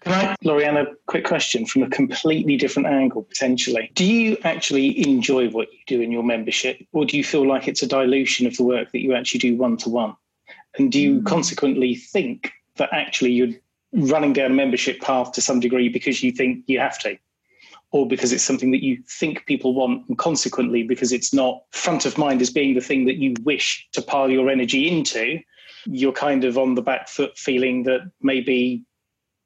Can 0.00 0.12
I, 0.12 0.36
Lorianne, 0.44 0.94
quick 1.06 1.24
question 1.24 1.64
from 1.64 1.82
a 1.84 1.90
completely 1.90 2.56
different 2.56 2.88
angle 2.88 3.22
potentially? 3.22 3.92
Do 3.94 4.04
you 4.04 4.36
actually 4.42 5.06
enjoy 5.08 5.48
what 5.50 5.72
you 5.72 5.78
do 5.86 6.00
in 6.00 6.10
your 6.10 6.24
membership, 6.24 6.84
or 6.92 7.04
do 7.04 7.16
you 7.16 7.22
feel 7.24 7.46
like 7.46 7.68
it's 7.68 7.82
a 7.82 7.86
dilution 7.86 8.46
of 8.46 8.56
the 8.56 8.64
work 8.64 8.90
that 8.92 9.00
you 9.00 9.14
actually 9.14 9.40
do 9.40 9.56
one 9.56 9.76
to 9.78 9.88
one? 9.88 10.16
And 10.78 10.90
do 10.90 11.00
you 11.00 11.20
mm. 11.20 11.26
consequently 11.26 11.94
think 11.94 12.52
that 12.76 12.88
actually 12.92 13.32
you're 13.32 13.54
running 13.92 14.32
down 14.32 14.52
a 14.52 14.54
membership 14.54 15.00
path 15.00 15.32
to 15.32 15.40
some 15.40 15.60
degree 15.60 15.88
because 15.88 16.22
you 16.22 16.32
think 16.32 16.64
you 16.66 16.78
have 16.78 16.98
to 17.00 17.18
or 17.92 18.06
because 18.06 18.32
it's 18.32 18.44
something 18.44 18.70
that 18.70 18.84
you 18.84 19.02
think 19.08 19.44
people 19.46 19.74
want 19.74 20.08
and 20.08 20.16
consequently 20.16 20.82
because 20.82 21.12
it's 21.12 21.34
not 21.34 21.62
front 21.72 22.06
of 22.06 22.16
mind 22.16 22.40
as 22.40 22.50
being 22.50 22.74
the 22.74 22.80
thing 22.80 23.04
that 23.06 23.16
you 23.16 23.34
wish 23.42 23.88
to 23.92 24.00
pile 24.00 24.30
your 24.30 24.48
energy 24.48 24.88
into 24.88 25.38
you're 25.86 26.12
kind 26.12 26.44
of 26.44 26.58
on 26.58 26.74
the 26.74 26.82
back 26.82 27.08
foot 27.08 27.36
feeling 27.36 27.82
that 27.84 28.00
maybe 28.20 28.84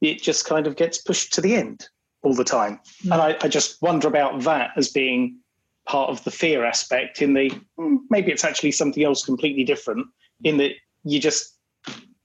it 0.00 0.20
just 0.20 0.44
kind 0.44 0.66
of 0.66 0.76
gets 0.76 0.98
pushed 0.98 1.32
to 1.32 1.40
the 1.40 1.54
end 1.54 1.88
all 2.22 2.34
the 2.34 2.44
time 2.44 2.80
mm. 3.04 3.12
and 3.12 3.22
I, 3.22 3.36
I, 3.40 3.48
just 3.48 3.80
wonder 3.80 4.08
about 4.08 4.42
that 4.42 4.70
as 4.76 4.88
being 4.88 5.38
part 5.86 6.10
of 6.10 6.22
the 6.24 6.30
fear 6.30 6.64
aspect 6.64 7.22
in 7.22 7.34
the 7.34 7.50
hmm, 7.78 7.96
maybe 8.10 8.32
it's 8.32 8.44
actually 8.44 8.72
something 8.72 9.04
else 9.04 9.24
completely 9.24 9.64
different 9.64 10.06
in 10.42 10.56
that 10.58 10.72
you 11.04 11.20
just 11.20 11.56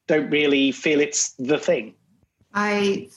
don't 0.08 0.30
really 0.30 0.72
feel 0.72 1.00
it's 1.00 1.34
the 1.34 1.58
thing 1.58 1.94
I 2.54 3.10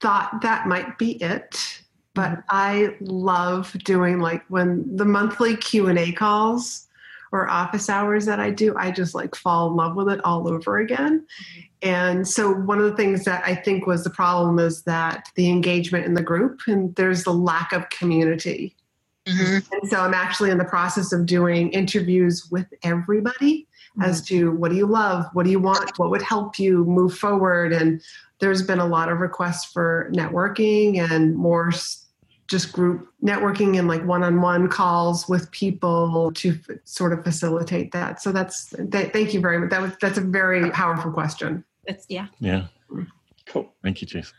thought 0.00 0.42
that 0.42 0.66
might 0.66 0.98
be 0.98 1.12
it, 1.22 1.82
but 2.14 2.42
I 2.48 2.96
love 3.00 3.72
doing 3.84 4.20
like 4.20 4.44
when 4.48 4.96
the 4.96 5.04
monthly 5.04 5.56
Q&A 5.56 6.12
calls 6.12 6.86
or 7.30 7.48
office 7.48 7.88
hours 7.88 8.26
that 8.26 8.40
I 8.40 8.50
do, 8.50 8.74
I 8.76 8.90
just 8.90 9.14
like 9.14 9.34
fall 9.34 9.70
in 9.70 9.76
love 9.76 9.96
with 9.96 10.08
it 10.08 10.24
all 10.24 10.48
over 10.48 10.78
again. 10.78 11.26
And 11.82 12.26
so 12.26 12.52
one 12.52 12.78
of 12.78 12.84
the 12.84 12.96
things 12.96 13.24
that 13.24 13.44
I 13.44 13.54
think 13.54 13.86
was 13.86 14.02
the 14.02 14.10
problem 14.10 14.58
is 14.58 14.82
that 14.82 15.28
the 15.34 15.48
engagement 15.48 16.06
in 16.06 16.14
the 16.14 16.22
group 16.22 16.60
and 16.66 16.94
there's 16.96 17.24
the 17.24 17.32
lack 17.32 17.72
of 17.72 17.88
community. 17.90 18.74
Mm-hmm. 19.26 19.74
And 19.74 19.88
so 19.88 20.00
I'm 20.00 20.14
actually 20.14 20.50
in 20.50 20.58
the 20.58 20.64
process 20.64 21.12
of 21.12 21.26
doing 21.26 21.70
interviews 21.70 22.48
with 22.50 22.66
everybody 22.82 23.67
mm-hmm. 23.98 24.10
as 24.10 24.22
to 24.22 24.52
what 24.52 24.70
do 24.70 24.76
you 24.76 24.86
love, 24.86 25.26
what 25.32 25.44
do 25.44 25.50
you 25.50 25.60
want, 25.60 25.98
what 25.98 26.10
would 26.10 26.22
help 26.22 26.58
you 26.58 26.84
move 26.84 27.16
forward 27.16 27.72
and 27.72 28.02
there's 28.38 28.62
been 28.62 28.78
a 28.78 28.86
lot 28.86 29.10
of 29.10 29.18
requests 29.18 29.72
for 29.72 30.10
networking 30.12 30.98
and 30.98 31.34
more 31.34 31.72
just 32.46 32.72
group 32.72 33.12
networking 33.22 33.78
and 33.78 33.88
like 33.88 34.04
one-on-one 34.06 34.68
calls 34.68 35.28
with 35.28 35.50
people 35.50 36.32
to 36.32 36.50
f- 36.50 36.76
sort 36.84 37.12
of 37.12 37.22
facilitate 37.22 37.92
that. 37.92 38.22
So 38.22 38.32
that's 38.32 38.70
th- 38.70 39.12
thank 39.12 39.34
you 39.34 39.40
very 39.40 39.58
much. 39.58 39.70
That 39.70 39.82
was 39.82 39.92
that's 40.00 40.18
a 40.18 40.22
very 40.22 40.70
powerful 40.70 41.12
question. 41.12 41.64
It's 41.84 42.06
yeah. 42.08 42.28
Yeah. 42.40 42.66
Cool. 43.46 43.70
Thank 43.82 44.00
you, 44.00 44.06
Jason. 44.06 44.34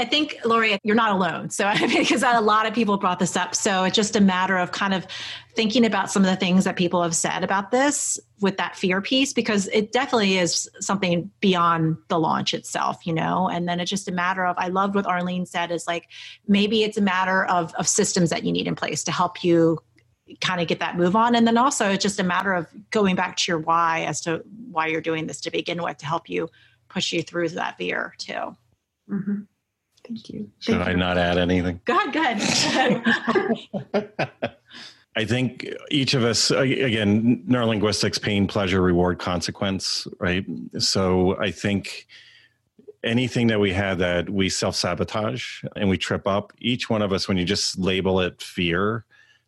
I 0.00 0.04
think, 0.04 0.38
Lori, 0.44 0.78
you're 0.84 0.94
not 0.94 1.10
alone. 1.10 1.50
So, 1.50 1.72
because 1.80 2.22
a 2.22 2.40
lot 2.40 2.66
of 2.66 2.74
people 2.74 2.96
brought 2.98 3.18
this 3.18 3.36
up. 3.36 3.54
So, 3.54 3.84
it's 3.84 3.96
just 3.96 4.14
a 4.14 4.20
matter 4.20 4.56
of 4.56 4.70
kind 4.70 4.94
of 4.94 5.06
thinking 5.54 5.84
about 5.84 6.10
some 6.10 6.24
of 6.24 6.30
the 6.30 6.36
things 6.36 6.64
that 6.64 6.76
people 6.76 7.02
have 7.02 7.16
said 7.16 7.42
about 7.42 7.72
this 7.72 8.20
with 8.40 8.56
that 8.58 8.76
fear 8.76 9.02
piece, 9.02 9.32
because 9.32 9.66
it 9.68 9.90
definitely 9.90 10.38
is 10.38 10.70
something 10.78 11.30
beyond 11.40 11.96
the 12.06 12.18
launch 12.18 12.54
itself, 12.54 13.04
you 13.06 13.12
know? 13.12 13.48
And 13.48 13.68
then 13.68 13.80
it's 13.80 13.90
just 13.90 14.06
a 14.06 14.12
matter 14.12 14.46
of, 14.46 14.56
I 14.56 14.68
loved 14.68 14.94
what 14.94 15.04
Arlene 15.04 15.46
said 15.46 15.72
is 15.72 15.88
like, 15.88 16.06
maybe 16.46 16.84
it's 16.84 16.96
a 16.96 17.02
matter 17.02 17.44
of, 17.46 17.74
of 17.74 17.88
systems 17.88 18.30
that 18.30 18.44
you 18.44 18.52
need 18.52 18.68
in 18.68 18.76
place 18.76 19.02
to 19.04 19.12
help 19.12 19.42
you 19.42 19.78
kind 20.40 20.60
of 20.60 20.68
get 20.68 20.78
that 20.78 20.96
move 20.96 21.16
on. 21.16 21.34
And 21.34 21.46
then 21.46 21.58
also, 21.58 21.90
it's 21.90 22.02
just 22.02 22.20
a 22.20 22.24
matter 22.24 22.52
of 22.52 22.68
going 22.90 23.16
back 23.16 23.36
to 23.38 23.50
your 23.50 23.58
why 23.58 24.04
as 24.04 24.20
to 24.20 24.44
why 24.70 24.86
you're 24.86 25.00
doing 25.00 25.26
this 25.26 25.40
to 25.40 25.50
begin 25.50 25.82
with 25.82 25.96
to 25.98 26.06
help 26.06 26.28
you 26.28 26.48
push 26.88 27.12
you 27.12 27.22
through 27.22 27.48
that 27.50 27.78
fear, 27.78 28.14
too. 28.18 28.56
Mm-hmm. 29.10 29.40
Thank 30.08 30.30
you. 30.30 30.50
Should 30.60 30.76
Thank 30.76 30.88
I 30.88 30.90
you. 30.92 30.96
not 30.96 31.18
add 31.18 31.36
anything? 31.36 31.80
Go 31.84 31.96
ahead, 31.96 32.12
go 32.14 32.20
ahead. 32.22 34.14
I 35.16 35.24
think 35.24 35.68
each 35.90 36.14
of 36.14 36.24
us, 36.24 36.50
again, 36.50 37.44
neurolinguistics, 37.46 38.22
pain, 38.22 38.46
pleasure, 38.46 38.80
reward, 38.80 39.18
consequence, 39.18 40.06
right? 40.18 40.46
So 40.78 41.36
I 41.38 41.50
think 41.50 42.06
anything 43.04 43.48
that 43.48 43.60
we 43.60 43.72
have 43.72 43.98
that 43.98 44.30
we 44.30 44.48
self 44.48 44.76
sabotage 44.76 45.64
and 45.76 45.90
we 45.90 45.98
trip 45.98 46.26
up, 46.26 46.52
each 46.58 46.88
one 46.88 47.02
of 47.02 47.12
us, 47.12 47.28
when 47.28 47.36
you 47.36 47.44
just 47.44 47.78
label 47.78 48.20
it 48.20 48.40
fear, 48.40 49.04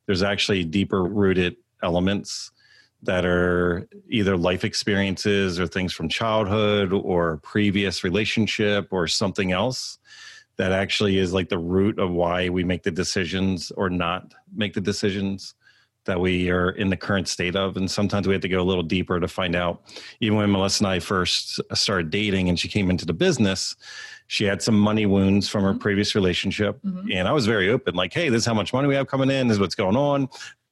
there's 0.07 0.23
actually 0.23 0.64
deeper 0.64 1.05
rooted 1.05 1.57
elements 1.83 2.50
that 3.02 3.25
are 3.25 3.88
either 4.11 4.37
life 4.37 4.64
experiences 4.64 5.59
or 5.59 5.67
things 5.67 5.93
from 5.95 6.09
childhood 6.09 6.93
or 6.93 7.38
previous 7.38 8.05
relationship 8.05 8.88
or 8.90 9.07
something 9.07 9.52
else 9.52 10.00
that 10.61 10.73
actually 10.73 11.17
is 11.17 11.33
like 11.33 11.49
the 11.49 11.59
root 11.59 11.99
of 11.99 12.11
why 12.11 12.50
we 12.50 12.62
make 12.62 12.83
the 12.83 12.90
decisions 12.90 13.71
or 13.79 13.88
not 13.88 14.35
make 14.55 14.75
the 14.75 14.81
decisions 14.81 15.55
that 16.05 16.21
we 16.21 16.50
are 16.50 16.73
in 16.73 16.90
the 16.90 16.99
current 16.99 17.29
state 17.29 17.57
of. 17.57 17.79
And 17.79 17.90
sometimes 17.90 18.29
we 18.29 18.35
have 18.35 18.43
to 18.43 18.49
go 18.49 18.61
a 18.61 18.69
little 18.71 18.83
deeper 18.83 19.19
to 19.19 19.26
find 19.26 19.57
out. 19.57 19.81
Even 20.21 20.37
when 20.37 20.52
Melissa 20.52 20.85
and 20.85 20.93
I 20.93 20.99
first 20.99 21.62
started 21.73 22.11
dating 22.11 22.50
and 22.50 22.61
she 22.61 22.69
came 22.69 22.90
into 22.90 23.07
the 23.07 23.14
business, 23.14 23.75
she 24.26 24.45
had 24.45 24.61
some 24.61 24.79
money 24.79 25.07
wounds 25.07 25.49
from 25.49 25.64
her 25.64 25.73
previous 25.73 26.14
relationship. 26.14 26.79
Mhm. 26.85 27.14
And 27.14 27.26
I 27.26 27.33
was 27.33 27.47
very 27.47 27.71
open, 27.71 27.95
like, 27.95 28.12
hey, 28.12 28.29
this 28.29 28.40
is 28.40 28.47
how 28.47 28.52
much 28.52 28.75
money 28.75 28.87
we 28.87 28.95
have 28.97 29.07
coming 29.07 29.31
in, 29.31 29.49
this 29.49 29.55
is 29.55 29.61
what's 29.61 29.75
going 29.75 29.97
on. 29.97 30.29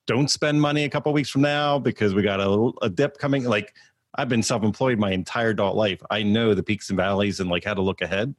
Don't 0.07 0.31
spend 0.31 0.61
money 0.61 0.85
a 0.85 0.91
couple 0.91 1.11
weeks 1.15 1.31
from 1.31 1.41
now 1.41 1.79
because 1.79 2.13
we 2.13 2.21
got 2.21 2.41
a, 2.41 2.73
a 2.83 2.91
dip 2.91 3.17
coming. 3.17 3.45
Like, 3.45 3.75
I've 4.19 4.29
been 4.29 4.43
self-employed 4.43 4.99
my 4.99 5.13
entire 5.13 5.51
adult 5.51 5.77
life. 5.77 6.03
I 6.11 6.25
know 6.25 6.53
the 6.53 6.63
peaks 6.63 6.91
and 6.91 6.97
valleys 6.97 7.39
and 7.39 7.49
like 7.49 7.65
how 7.65 7.73
to 7.73 7.81
look 7.81 8.03
ahead. 8.03 8.35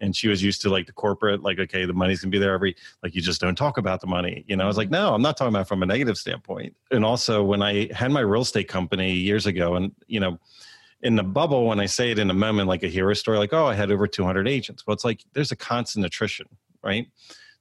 And 0.00 0.16
she 0.16 0.26
was 0.26 0.42
used 0.42 0.62
to 0.62 0.70
like 0.70 0.86
the 0.86 0.92
corporate, 0.92 1.42
like, 1.42 1.58
okay, 1.58 1.84
the 1.84 1.92
money's 1.92 2.22
gonna 2.22 2.30
be 2.30 2.38
there 2.38 2.54
every 2.54 2.74
like 3.02 3.14
you 3.14 3.20
just 3.20 3.40
don't 3.40 3.54
talk 3.54 3.76
about 3.76 4.00
the 4.00 4.06
money. 4.06 4.44
You 4.48 4.56
know, 4.56 4.64
I 4.64 4.66
was 4.66 4.78
like, 4.78 4.88
no, 4.88 5.12
I'm 5.12 5.20
not 5.20 5.36
talking 5.36 5.54
about 5.54 5.68
from 5.68 5.82
a 5.82 5.86
negative 5.86 6.16
standpoint. 6.16 6.74
And 6.90 7.04
also 7.04 7.44
when 7.44 7.60
I 7.60 7.92
had 7.92 8.10
my 8.10 8.20
real 8.20 8.40
estate 8.40 8.68
company 8.68 9.12
years 9.12 9.44
ago, 9.44 9.74
and 9.74 9.92
you 10.06 10.18
know, 10.18 10.38
in 11.02 11.14
the 11.14 11.22
bubble, 11.22 11.66
when 11.66 11.78
I 11.78 11.86
say 11.86 12.10
it 12.10 12.18
in 12.18 12.30
a 12.30 12.34
moment, 12.34 12.66
like 12.66 12.82
a 12.82 12.88
hero 12.88 13.12
story, 13.12 13.36
like, 13.36 13.52
oh, 13.52 13.66
I 13.66 13.74
had 13.74 13.90
over 13.90 14.06
200 14.06 14.48
agents. 14.48 14.86
Well, 14.86 14.94
it's 14.94 15.04
like 15.04 15.24
there's 15.34 15.52
a 15.52 15.56
constant 15.56 16.06
attrition, 16.06 16.46
right? 16.82 17.06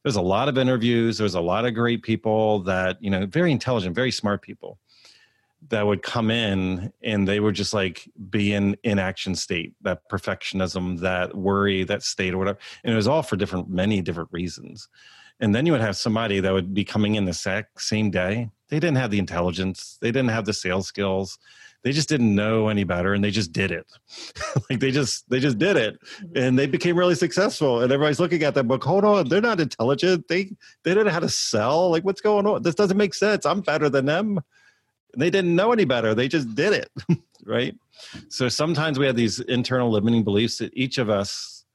There's 0.04 0.16
a 0.16 0.22
lot 0.22 0.48
of 0.48 0.58
interviews. 0.58 1.18
There's 1.18 1.36
a 1.36 1.42
lot 1.42 1.66
of 1.66 1.74
great 1.74 2.02
people 2.02 2.60
that, 2.60 3.04
you 3.04 3.10
know, 3.10 3.26
very 3.26 3.52
intelligent, 3.52 3.94
very 3.94 4.12
smart 4.12 4.42
people 4.42 4.80
that 5.70 5.86
would 5.86 6.02
come 6.02 6.32
in 6.32 6.92
and 7.04 7.28
they 7.28 7.40
would 7.40 7.56
just 7.56 7.74
like 7.74 8.10
be 8.30 8.54
in 8.54 8.78
inaction 8.84 9.36
state, 9.36 9.74
that 9.82 10.10
perfectionism, 10.10 11.00
that 11.00 11.36
worry, 11.36 11.84
that 11.84 12.04
state 12.04 12.34
or 12.34 12.38
whatever. 12.38 12.60
And 12.84 12.94
it 12.94 12.96
was 12.96 13.08
all 13.08 13.24
for 13.24 13.36
different, 13.36 13.70
many 13.70 14.02
different 14.02 14.30
reasons. 14.32 14.88
And 15.40 15.54
then 15.54 15.66
you 15.66 15.72
would 15.72 15.82
have 15.82 15.98
somebody 15.98 16.40
that 16.40 16.54
would 16.54 16.74
be 16.74 16.84
coming 16.84 17.16
in 17.16 17.26
the 17.26 17.34
sec- 17.34 17.80
same 17.80 18.10
day. 18.10 18.50
They 18.70 18.80
didn't 18.80 18.98
have 18.98 19.12
the 19.12 19.20
intelligence. 19.20 19.98
They 20.02 20.12
didn't 20.12 20.30
have 20.30 20.46
the 20.46 20.54
sales 20.54 20.88
skills. 20.88 21.38
They 21.84 21.92
just 21.92 22.10
didn't 22.10 22.34
know 22.34 22.70
any 22.70 22.84
better 22.84 23.14
and 23.14 23.24
they 23.24 23.32
just 23.32 23.54
did 23.54 23.72
it. 23.72 23.86
like 24.70 24.80
they 24.80 24.92
just 24.92 25.30
they 25.30 25.40
just 25.40 25.58
did 25.58 25.78
it 25.78 26.00
mm-hmm. 26.02 26.38
and 26.38 26.60
they 26.60 26.66
became 26.66 26.98
really 26.98 27.16
successful. 27.16 27.82
And 27.82 27.92
everybody's 27.92 28.20
looking 28.20 28.44
at 28.44 28.56
that 28.56 28.64
book, 28.64 28.84
hold 28.84 29.06
on, 29.06 29.30
they're 29.30 29.42
not 29.42 29.62
intelligent. 29.62 30.28
They 30.28 30.46
they 30.84 30.92
didn't 30.92 31.06
know 31.06 31.12
how 31.12 31.20
to 31.20 31.30
sell. 31.30 31.92
Like 31.92 32.04
what's 32.04 32.22
going 32.22 32.48
on? 32.48 32.64
This 32.64 32.76
doesn't 32.76 32.98
make 32.98 33.14
sense. 33.14 33.46
I'm 33.46 33.62
better 33.62 33.90
than 33.90 34.06
them. 34.06 34.40
They 35.18 35.30
didn't 35.30 35.56
know 35.56 35.72
any 35.72 35.86
better. 35.86 36.14
They 36.14 36.28
just 36.28 36.54
did 36.56 36.74
it. 36.74 36.90
right. 37.46 37.76
So 38.30 38.48
sometimes 38.48 39.00
we 39.00 39.08
have 39.08 39.16
these 39.16 39.40
internal 39.40 39.90
limiting 39.90 40.24
beliefs 40.24 40.60
that 40.60 40.72
each 40.76 41.00
of 41.00 41.10
us 41.10 41.66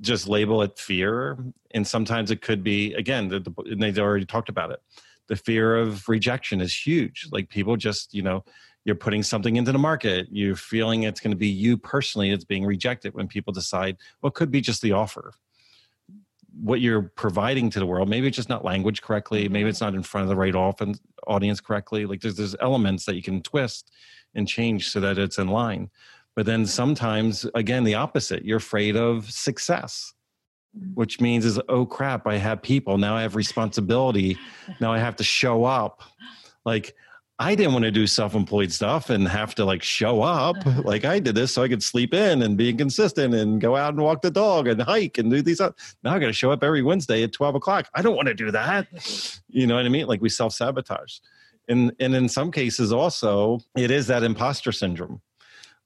just 0.00 0.28
label 0.28 0.62
it 0.62 0.78
fear. 0.78 1.38
And 1.72 1.86
sometimes 1.86 2.30
it 2.30 2.42
could 2.42 2.64
be, 2.64 2.92
again, 2.94 3.28
the, 3.28 3.40
the, 3.40 3.52
and 3.70 3.82
they've 3.82 3.98
already 3.98 4.26
talked 4.26 4.48
about 4.48 4.72
it. 4.72 4.80
The 5.28 5.36
fear 5.36 5.76
of 5.76 6.08
rejection 6.08 6.60
is 6.60 6.76
huge. 6.76 7.28
Like 7.30 7.48
people 7.48 7.76
just, 7.76 8.12
you 8.12 8.22
know, 8.22 8.44
you're 8.84 8.96
putting 8.96 9.22
something 9.22 9.56
into 9.56 9.72
the 9.72 9.78
market, 9.78 10.26
you're 10.30 10.56
feeling 10.56 11.04
it's 11.04 11.20
going 11.20 11.30
to 11.30 11.36
be 11.36 11.48
you 11.48 11.78
personally 11.78 12.30
that's 12.30 12.44
being 12.44 12.64
rejected 12.66 13.14
when 13.14 13.28
people 13.28 13.52
decide, 13.52 13.96
well, 14.20 14.30
could 14.30 14.50
be 14.50 14.60
just 14.60 14.82
the 14.82 14.92
offer. 14.92 15.32
What 16.60 16.80
you're 16.80 17.02
providing 17.02 17.70
to 17.70 17.78
the 17.78 17.86
world, 17.86 18.08
maybe 18.08 18.28
it's 18.28 18.36
just 18.36 18.48
not 18.48 18.64
language 18.64 19.02
correctly, 19.02 19.44
mm-hmm. 19.44 19.52
maybe 19.52 19.68
it's 19.68 19.80
not 19.80 19.94
in 19.94 20.02
front 20.02 20.22
of 20.22 20.28
the 20.28 20.36
right 20.36 20.54
often, 20.54 20.94
audience 21.26 21.60
correctly. 21.60 22.06
Like 22.06 22.20
there's 22.20 22.36
there's 22.36 22.56
elements 22.60 23.04
that 23.06 23.16
you 23.16 23.22
can 23.22 23.42
twist 23.42 23.90
and 24.34 24.46
change 24.46 24.90
so 24.90 25.00
that 25.00 25.18
it's 25.18 25.38
in 25.38 25.48
line. 25.48 25.90
But 26.36 26.46
then 26.46 26.60
mm-hmm. 26.60 26.68
sometimes, 26.68 27.46
again, 27.54 27.84
the 27.84 27.94
opposite. 27.94 28.44
You're 28.44 28.58
afraid 28.58 28.96
of 28.96 29.30
success, 29.30 30.12
mm-hmm. 30.76 30.94
which 30.94 31.20
means 31.20 31.44
is 31.44 31.60
oh 31.68 31.86
crap, 31.86 32.26
I 32.26 32.36
have 32.36 32.62
people 32.62 32.98
now. 32.98 33.16
I 33.16 33.22
have 33.22 33.36
responsibility. 33.36 34.38
Now 34.80 34.92
I 34.92 34.98
have 34.98 35.16
to 35.16 35.24
show 35.24 35.64
up. 35.64 36.02
Like 36.64 36.94
I 37.38 37.56
didn't 37.56 37.72
want 37.72 37.84
to 37.84 37.90
do 37.90 38.06
self-employed 38.06 38.70
stuff 38.70 39.10
and 39.10 39.26
have 39.26 39.56
to 39.56 39.64
like 39.64 39.82
show 39.82 40.22
up. 40.22 40.56
Like 40.84 41.04
I 41.04 41.18
did 41.18 41.34
this 41.34 41.54
so 41.54 41.62
I 41.62 41.68
could 41.68 41.82
sleep 41.82 42.12
in 42.12 42.42
and 42.42 42.58
be 42.58 42.72
consistent 42.74 43.32
and 43.34 43.60
go 43.60 43.74
out 43.74 43.94
and 43.94 44.02
walk 44.02 44.20
the 44.22 44.30
dog 44.30 44.68
and 44.68 44.82
hike 44.82 45.16
and 45.18 45.30
do 45.30 45.40
these. 45.40 45.60
Now 45.60 45.72
I 46.14 46.18
got 46.18 46.26
to 46.26 46.32
show 46.32 46.50
up 46.50 46.62
every 46.62 46.82
Wednesday 46.82 47.22
at 47.22 47.32
twelve 47.32 47.54
o'clock. 47.54 47.88
I 47.94 48.02
don't 48.02 48.16
want 48.16 48.28
to 48.28 48.34
do 48.34 48.50
that. 48.50 48.86
You 49.48 49.68
know 49.68 49.76
what 49.76 49.86
I 49.86 49.88
mean? 49.88 50.06
Like 50.06 50.20
we 50.20 50.28
self-sabotage. 50.28 51.18
And 51.68 51.92
and 52.00 52.14
in 52.14 52.28
some 52.28 52.50
cases 52.50 52.92
also 52.92 53.60
it 53.76 53.90
is 53.90 54.08
that 54.08 54.22
imposter 54.24 54.72
syndrome 54.72 55.20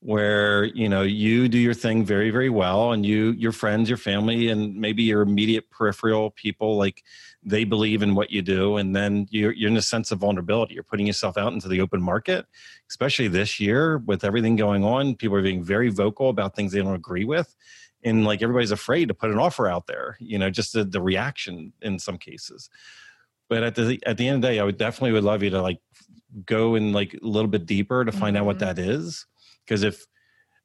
where 0.00 0.64
you 0.64 0.88
know 0.88 1.02
you 1.02 1.48
do 1.48 1.58
your 1.58 1.74
thing 1.74 2.04
very 2.04 2.30
very 2.30 2.48
well 2.48 2.92
and 2.92 3.04
you 3.04 3.32
your 3.32 3.50
friends 3.50 3.88
your 3.88 3.98
family 3.98 4.48
and 4.48 4.76
maybe 4.76 5.02
your 5.02 5.22
immediate 5.22 5.68
peripheral 5.70 6.30
people 6.30 6.76
like 6.76 7.02
they 7.42 7.64
believe 7.64 8.02
in 8.02 8.14
what 8.14 8.30
you 8.30 8.40
do 8.40 8.76
and 8.76 8.94
then 8.94 9.26
you're, 9.30 9.52
you're 9.52 9.70
in 9.70 9.76
a 9.76 9.82
sense 9.82 10.11
of 10.11 10.18
vulnerability. 10.18 10.74
You're 10.74 10.82
putting 10.82 11.06
yourself 11.06 11.37
out 11.37 11.52
into 11.52 11.68
the 11.68 11.80
open 11.80 12.00
market 12.00 12.46
especially 12.88 13.26
this 13.28 13.58
year 13.58 13.98
with 13.98 14.24
everything 14.24 14.56
going 14.56 14.84
on. 14.84 15.14
People 15.16 15.37
are 15.37 15.42
being 15.42 15.64
very 15.64 15.88
vocal 15.88 16.28
about 16.28 16.54
things 16.54 16.72
they 16.72 16.80
don't 16.80 16.94
agree 16.94 17.24
with 17.24 17.56
and 18.04 18.24
like 18.24 18.40
everybody's 18.40 18.70
afraid 18.70 19.08
to 19.08 19.14
put 19.14 19.30
an 19.30 19.38
offer 19.38 19.66
out 19.66 19.88
there 19.88 20.16
you 20.20 20.38
know 20.38 20.48
just 20.48 20.74
the, 20.74 20.84
the 20.84 21.02
reaction 21.02 21.72
in 21.82 21.98
some 21.98 22.18
cases. 22.18 22.70
But 23.48 23.64
at 23.64 23.74
the 23.74 23.98
at 24.06 24.16
the 24.16 24.28
end 24.28 24.37
of 24.37 24.42
the 24.42 24.48
day 24.48 24.61
i 24.61 24.64
would 24.64 24.78
definitely 24.78 25.12
would 25.12 25.24
love 25.24 25.42
you 25.42 25.50
to 25.50 25.61
like 25.61 25.80
go 26.44 26.76
in 26.76 26.92
like 26.92 27.14
a 27.14 27.26
little 27.26 27.48
bit 27.48 27.66
deeper 27.66 28.04
to 28.04 28.12
find 28.12 28.37
out 28.37 28.44
what 28.44 28.58
mm-hmm. 28.58 28.66
that 28.66 28.78
is 28.78 29.26
because 29.68 29.83
if 29.83 30.07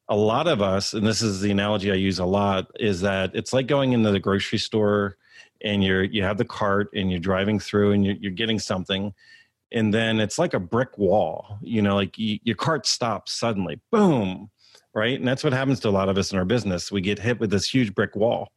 a 0.08 0.16
lot 0.16 0.46
of 0.46 0.62
us 0.62 0.94
and 0.94 1.06
this 1.06 1.22
is 1.22 1.40
the 1.40 1.50
analogy 1.50 1.90
i 1.90 1.94
use 1.94 2.18
a 2.18 2.24
lot 2.24 2.66
is 2.78 3.00
that 3.00 3.30
it's 3.34 3.52
like 3.52 3.66
going 3.66 3.92
into 3.92 4.10
the 4.10 4.20
grocery 4.20 4.58
store 4.58 5.16
and 5.62 5.82
you're 5.82 6.04
you 6.04 6.22
have 6.22 6.38
the 6.38 6.44
cart 6.44 6.88
and 6.94 7.10
you're 7.10 7.20
driving 7.20 7.58
through 7.58 7.92
and 7.92 8.04
you're, 8.04 8.16
you're 8.16 8.32
getting 8.32 8.58
something 8.58 9.14
and 9.72 9.94
then 9.94 10.20
it's 10.20 10.38
like 10.38 10.52
a 10.52 10.60
brick 10.60 10.98
wall 10.98 11.58
you 11.62 11.80
know 11.80 11.94
like 11.94 12.18
you, 12.18 12.38
your 12.42 12.56
cart 12.56 12.86
stops 12.86 13.32
suddenly 13.32 13.80
boom 13.90 14.50
right? 14.94 15.18
And 15.18 15.26
that's 15.26 15.44
what 15.44 15.52
happens 15.52 15.80
to 15.80 15.88
a 15.88 15.90
lot 15.90 16.08
of 16.08 16.16
us 16.16 16.32
in 16.32 16.38
our 16.38 16.44
business. 16.44 16.90
We 16.90 17.00
get 17.00 17.18
hit 17.18 17.40
with 17.40 17.50
this 17.50 17.68
huge 17.68 17.94
brick 17.94 18.14
wall. 18.14 18.52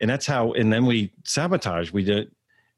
And 0.00 0.08
that's 0.08 0.26
how 0.26 0.52
and 0.52 0.72
then 0.72 0.86
we 0.86 1.12
sabotage 1.24 1.90
we 1.90 2.04
did 2.04 2.30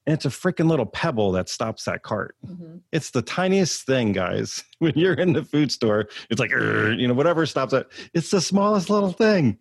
and 0.08 0.14
it's 0.14 0.24
a 0.24 0.30
freaking 0.30 0.70
little 0.70 0.86
pebble 0.86 1.32
that 1.32 1.50
stops 1.50 1.84
that 1.84 2.02
cart. 2.02 2.34
Mm-hmm. 2.42 2.78
It's 2.92 3.10
the 3.10 3.20
tiniest 3.20 3.84
thing 3.84 4.12
guys. 4.12 4.64
When 4.78 4.92
you're 4.94 5.14
in 5.14 5.32
the 5.34 5.44
food 5.44 5.72
store 5.72 6.08
it's 6.30 6.40
like 6.40 6.50
you 6.50 7.06
know 7.08 7.12
whatever 7.12 7.44
stops 7.44 7.74
it. 7.74 7.88
It's 8.14 8.30
the 8.30 8.40
smallest 8.40 8.88
little 8.88 9.12
thing. 9.12 9.58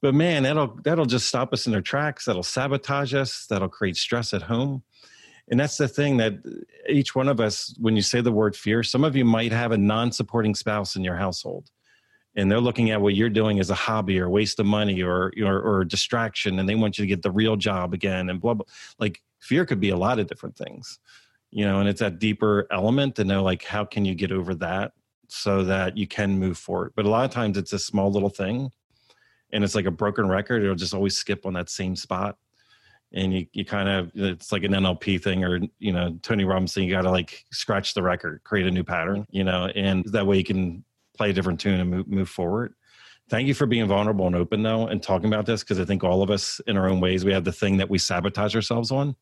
But 0.00 0.14
man 0.14 0.44
that'll 0.44 0.78
that'll 0.84 1.04
just 1.04 1.26
stop 1.26 1.52
us 1.52 1.66
in 1.66 1.74
our 1.74 1.82
tracks. 1.82 2.24
That'll 2.24 2.42
sabotage 2.42 3.12
us. 3.12 3.46
That'll 3.50 3.68
create 3.68 3.96
stress 3.96 4.32
at 4.32 4.40
home. 4.40 4.84
And 5.50 5.60
that's 5.60 5.76
the 5.76 5.88
thing 5.88 6.16
that 6.16 6.34
each 6.88 7.14
one 7.14 7.28
of 7.28 7.40
us 7.40 7.74
when 7.78 7.94
you 7.94 8.00
say 8.00 8.22
the 8.22 8.32
word 8.32 8.56
fear 8.56 8.82
some 8.82 9.04
of 9.04 9.14
you 9.14 9.26
might 9.26 9.52
have 9.52 9.72
a 9.72 9.76
non-supporting 9.76 10.54
spouse 10.54 10.96
in 10.96 11.04
your 11.04 11.16
household 11.16 11.70
and 12.36 12.50
they're 12.50 12.60
looking 12.60 12.90
at 12.90 13.02
what 13.02 13.14
you're 13.14 13.28
doing 13.28 13.60
as 13.60 13.68
a 13.68 13.74
hobby 13.74 14.18
or 14.18 14.30
waste 14.30 14.58
of 14.60 14.66
money 14.66 15.02
or 15.02 15.30
or, 15.44 15.60
or 15.60 15.84
distraction 15.84 16.58
and 16.58 16.66
they 16.66 16.74
want 16.74 16.96
you 16.96 17.02
to 17.02 17.08
get 17.08 17.20
the 17.20 17.30
real 17.30 17.56
job 17.56 17.92
again 17.92 18.30
and 18.30 18.40
blah 18.40 18.54
blah. 18.54 18.66
Like 18.98 19.20
fear 19.42 19.66
could 19.66 19.80
be 19.80 19.90
a 19.90 19.96
lot 19.96 20.18
of 20.18 20.26
different 20.26 20.56
things 20.56 20.98
you 21.50 21.64
know 21.64 21.80
and 21.80 21.88
it's 21.88 22.00
that 22.00 22.18
deeper 22.18 22.66
element 22.70 23.14
to 23.16 23.24
know 23.24 23.42
like 23.42 23.64
how 23.64 23.84
can 23.84 24.04
you 24.04 24.14
get 24.14 24.32
over 24.32 24.54
that 24.54 24.92
so 25.28 25.64
that 25.64 25.96
you 25.96 26.06
can 26.06 26.38
move 26.38 26.56
forward 26.56 26.92
but 26.96 27.04
a 27.04 27.08
lot 27.08 27.24
of 27.24 27.30
times 27.30 27.58
it's 27.58 27.72
a 27.72 27.78
small 27.78 28.10
little 28.10 28.28
thing 28.28 28.70
and 29.52 29.62
it's 29.62 29.74
like 29.74 29.86
a 29.86 29.90
broken 29.90 30.28
record. 30.28 30.62
It'll 30.62 30.74
just 30.74 30.94
always 30.94 31.16
skip 31.16 31.46
on 31.46 31.52
that 31.54 31.68
same 31.68 31.94
spot. 31.94 32.36
And 33.14 33.32
you, 33.34 33.46
you 33.52 33.64
kind 33.64 33.88
of, 33.88 34.10
it's 34.14 34.52
like 34.52 34.64
an 34.64 34.72
NLP 34.72 35.22
thing 35.22 35.44
or, 35.44 35.60
you 35.78 35.92
know, 35.92 36.18
Tony 36.22 36.44
Robbins 36.44 36.74
you 36.76 36.90
got 36.90 37.02
to 37.02 37.10
like 37.10 37.44
scratch 37.52 37.92
the 37.92 38.02
record, 38.02 38.40
create 38.42 38.66
a 38.66 38.70
new 38.70 38.84
pattern, 38.84 39.26
you 39.30 39.44
know, 39.44 39.66
and 39.74 40.04
that 40.06 40.26
way 40.26 40.38
you 40.38 40.44
can 40.44 40.82
play 41.14 41.28
a 41.28 41.32
different 41.32 41.60
tune 41.60 41.78
and 41.78 41.90
move, 41.90 42.08
move 42.08 42.28
forward. 42.30 42.74
Thank 43.32 43.48
you 43.48 43.54
for 43.54 43.64
being 43.64 43.86
vulnerable 43.86 44.26
and 44.26 44.36
open 44.36 44.62
though, 44.62 44.88
and 44.88 45.02
talking 45.02 45.32
about 45.32 45.46
this. 45.46 45.64
Cause 45.64 45.80
I 45.80 45.86
think 45.86 46.04
all 46.04 46.22
of 46.22 46.30
us 46.30 46.60
in 46.66 46.76
our 46.76 46.86
own 46.86 47.00
ways, 47.00 47.24
we 47.24 47.32
have 47.32 47.44
the 47.44 47.52
thing 47.52 47.78
that 47.78 47.88
we 47.88 47.96
sabotage 47.96 48.54
ourselves 48.54 48.90
on. 48.90 49.16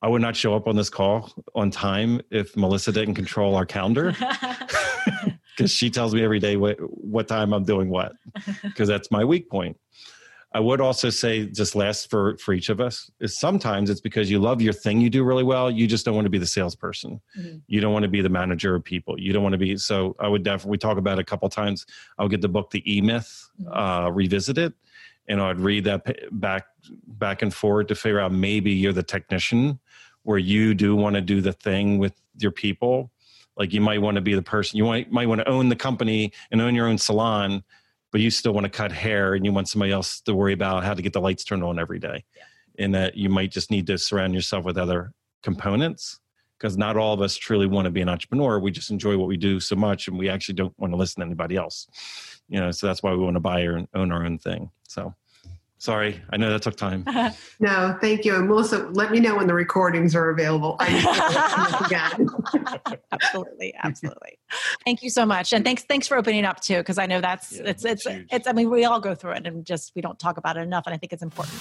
I 0.00 0.08
would 0.08 0.22
not 0.22 0.34
show 0.34 0.56
up 0.56 0.66
on 0.66 0.74
this 0.74 0.88
call 0.88 1.30
on 1.54 1.70
time 1.70 2.22
if 2.30 2.56
Melissa 2.56 2.90
didn't 2.90 3.14
control 3.14 3.56
our 3.56 3.66
calendar. 3.66 4.16
because 5.54 5.70
she 5.70 5.90
tells 5.90 6.14
me 6.14 6.24
every 6.24 6.38
day 6.38 6.56
what, 6.56 6.78
what 6.80 7.28
time 7.28 7.52
I'm 7.52 7.64
doing 7.64 7.90
what, 7.90 8.14
because 8.62 8.88
that's 8.88 9.10
my 9.10 9.22
weak 9.22 9.50
point. 9.50 9.76
I 10.54 10.60
would 10.60 10.80
also 10.80 11.08
say, 11.08 11.46
just 11.46 11.74
last 11.74 12.10
for 12.10 12.36
for 12.36 12.52
each 12.52 12.68
of 12.68 12.80
us, 12.80 13.10
is 13.20 13.38
sometimes 13.38 13.88
it's 13.88 14.00
because 14.00 14.30
you 14.30 14.38
love 14.38 14.60
your 14.60 14.72
thing 14.72 15.00
you 15.00 15.08
do 15.08 15.24
really 15.24 15.44
well. 15.44 15.70
You 15.70 15.86
just 15.86 16.04
don't 16.04 16.14
want 16.14 16.26
to 16.26 16.30
be 16.30 16.38
the 16.38 16.46
salesperson. 16.46 17.20
Mm-hmm. 17.38 17.58
You 17.66 17.80
don't 17.80 17.92
want 17.92 18.02
to 18.02 18.08
be 18.08 18.20
the 18.20 18.28
manager 18.28 18.74
of 18.74 18.84
people. 18.84 19.18
You 19.18 19.32
don't 19.32 19.42
want 19.42 19.54
to 19.54 19.58
be. 19.58 19.76
So 19.76 20.14
I 20.20 20.28
would 20.28 20.42
definitely 20.42 20.72
we 20.72 20.78
talk 20.78 20.98
about 20.98 21.18
it 21.18 21.22
a 21.22 21.24
couple 21.24 21.48
times. 21.48 21.86
I'll 22.18 22.28
get 22.28 22.42
the 22.42 22.48
book, 22.48 22.70
The 22.70 22.82
E 22.92 23.00
Myth, 23.00 23.50
mm-hmm. 23.60 23.72
uh, 23.72 24.10
revisit 24.10 24.58
it, 24.58 24.74
and 25.28 25.40
I'd 25.40 25.58
read 25.58 25.84
that 25.84 26.06
back 26.32 26.66
back 27.06 27.42
and 27.42 27.52
forward 27.52 27.88
to 27.88 27.94
figure 27.94 28.20
out 28.20 28.32
maybe 28.32 28.72
you're 28.72 28.92
the 28.92 29.02
technician 29.02 29.78
where 30.24 30.38
you 30.38 30.74
do 30.74 30.94
want 30.94 31.14
to 31.14 31.20
do 31.20 31.40
the 31.40 31.52
thing 31.52 31.98
with 31.98 32.14
your 32.38 32.50
people 32.50 33.10
like 33.56 33.72
you 33.72 33.80
might 33.80 34.00
want 34.00 34.14
to 34.14 34.20
be 34.20 34.34
the 34.34 34.42
person 34.42 34.76
you 34.78 34.84
might 34.84 35.12
might 35.12 35.28
want 35.28 35.40
to 35.40 35.48
own 35.48 35.68
the 35.68 35.76
company 35.76 36.32
and 36.50 36.60
own 36.60 36.74
your 36.74 36.86
own 36.86 36.98
salon 36.98 37.62
but 38.12 38.20
you 38.20 38.30
still 38.30 38.52
want 38.52 38.64
to 38.64 38.70
cut 38.70 38.92
hair 38.92 39.34
and 39.34 39.44
you 39.44 39.52
want 39.52 39.68
somebody 39.68 39.90
else 39.90 40.20
to 40.20 40.34
worry 40.34 40.52
about 40.52 40.84
how 40.84 40.94
to 40.94 41.02
get 41.02 41.12
the 41.12 41.20
lights 41.20 41.44
turned 41.44 41.64
on 41.64 41.78
every 41.78 41.98
day. 41.98 42.24
Yeah. 42.36 42.44
and 42.84 42.94
that 42.94 43.16
you 43.16 43.28
might 43.28 43.50
just 43.50 43.70
need 43.70 43.86
to 43.88 43.98
surround 43.98 44.34
yourself 44.34 44.64
with 44.64 44.78
other 44.78 45.12
components 45.42 46.20
because 46.58 46.76
not 46.76 46.96
all 46.96 47.12
of 47.12 47.20
us 47.20 47.36
truly 47.36 47.66
want 47.66 47.86
to 47.86 47.90
be 47.90 48.00
an 48.00 48.08
entrepreneur. 48.08 48.60
We 48.60 48.70
just 48.70 48.90
enjoy 48.90 49.16
what 49.18 49.26
we 49.28 49.36
do 49.36 49.58
so 49.58 49.74
much 49.74 50.06
and 50.08 50.16
we 50.16 50.28
actually 50.28 50.54
don't 50.54 50.78
want 50.78 50.92
to 50.92 50.96
listen 50.96 51.20
to 51.20 51.26
anybody 51.26 51.56
else. 51.56 51.88
You 52.48 52.60
know 52.60 52.70
so 52.70 52.86
that's 52.86 53.02
why 53.02 53.10
we 53.12 53.18
want 53.18 53.34
to 53.34 53.40
buy 53.40 53.60
and 53.60 53.88
own 53.94 54.12
our 54.12 54.24
own 54.24 54.38
thing 54.38 54.70
so 54.86 55.14
Sorry, 55.82 56.22
I 56.30 56.36
know 56.36 56.48
that 56.48 56.62
took 56.62 56.76
time. 56.76 57.04
no, 57.58 57.98
thank 58.00 58.24
you. 58.24 58.36
And 58.36 58.46
Melissa, 58.46 58.88
let 58.92 59.10
me 59.10 59.18
know 59.18 59.38
when 59.38 59.48
the 59.48 59.54
recordings 59.54 60.14
are 60.14 60.30
available. 60.30 60.76
absolutely, 63.10 63.74
absolutely. 63.82 64.38
Thank 64.84 65.02
you 65.02 65.10
so 65.10 65.26
much, 65.26 65.52
and 65.52 65.64
thanks 65.64 65.82
thanks 65.82 66.06
for 66.06 66.16
opening 66.16 66.44
up 66.44 66.60
too, 66.60 66.76
because 66.76 66.98
I 66.98 67.06
know 67.06 67.20
that's 67.20 67.56
yeah, 67.56 67.62
it's 67.64 67.84
it's 67.84 68.06
it's, 68.06 68.26
it's. 68.30 68.46
I 68.46 68.52
mean, 68.52 68.70
we 68.70 68.84
all 68.84 69.00
go 69.00 69.16
through 69.16 69.32
it, 69.32 69.44
and 69.44 69.66
just 69.66 69.90
we 69.96 70.02
don't 70.02 70.20
talk 70.20 70.36
about 70.36 70.56
it 70.56 70.60
enough, 70.60 70.84
and 70.86 70.94
I 70.94 70.98
think 70.98 71.12
it's 71.12 71.24
important. 71.24 71.60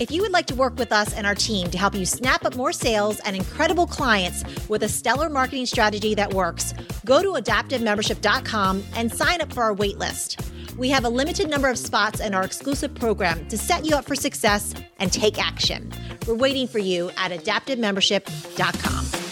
If 0.00 0.10
you 0.10 0.22
would 0.22 0.32
like 0.32 0.46
to 0.46 0.54
work 0.54 0.78
with 0.78 0.90
us 0.90 1.12
and 1.12 1.26
our 1.26 1.34
team 1.34 1.70
to 1.72 1.76
help 1.76 1.94
you 1.94 2.06
snap 2.06 2.46
up 2.46 2.56
more 2.56 2.72
sales 2.72 3.20
and 3.20 3.36
incredible 3.36 3.86
clients 3.86 4.44
with 4.70 4.82
a 4.82 4.88
stellar 4.88 5.28
marketing 5.28 5.66
strategy 5.66 6.14
that 6.14 6.32
works, 6.32 6.72
go 7.04 7.20
to 7.20 7.32
adaptivemembership.com 7.32 8.82
and 8.96 9.12
sign 9.12 9.42
up 9.42 9.52
for 9.52 9.62
our 9.62 9.74
waitlist. 9.74 10.42
We 10.76 10.90
have 10.90 11.04
a 11.04 11.08
limited 11.08 11.48
number 11.50 11.68
of 11.68 11.78
spots 11.78 12.20
in 12.20 12.34
our 12.34 12.42
exclusive 12.42 12.94
program 12.94 13.46
to 13.48 13.58
set 13.58 13.84
you 13.84 13.96
up 13.96 14.04
for 14.04 14.14
success 14.14 14.74
and 14.98 15.12
take 15.12 15.38
action. 15.38 15.92
We're 16.26 16.34
waiting 16.34 16.66
for 16.66 16.78
you 16.78 17.10
at 17.16 17.30
adaptivemembership.com. 17.32 19.29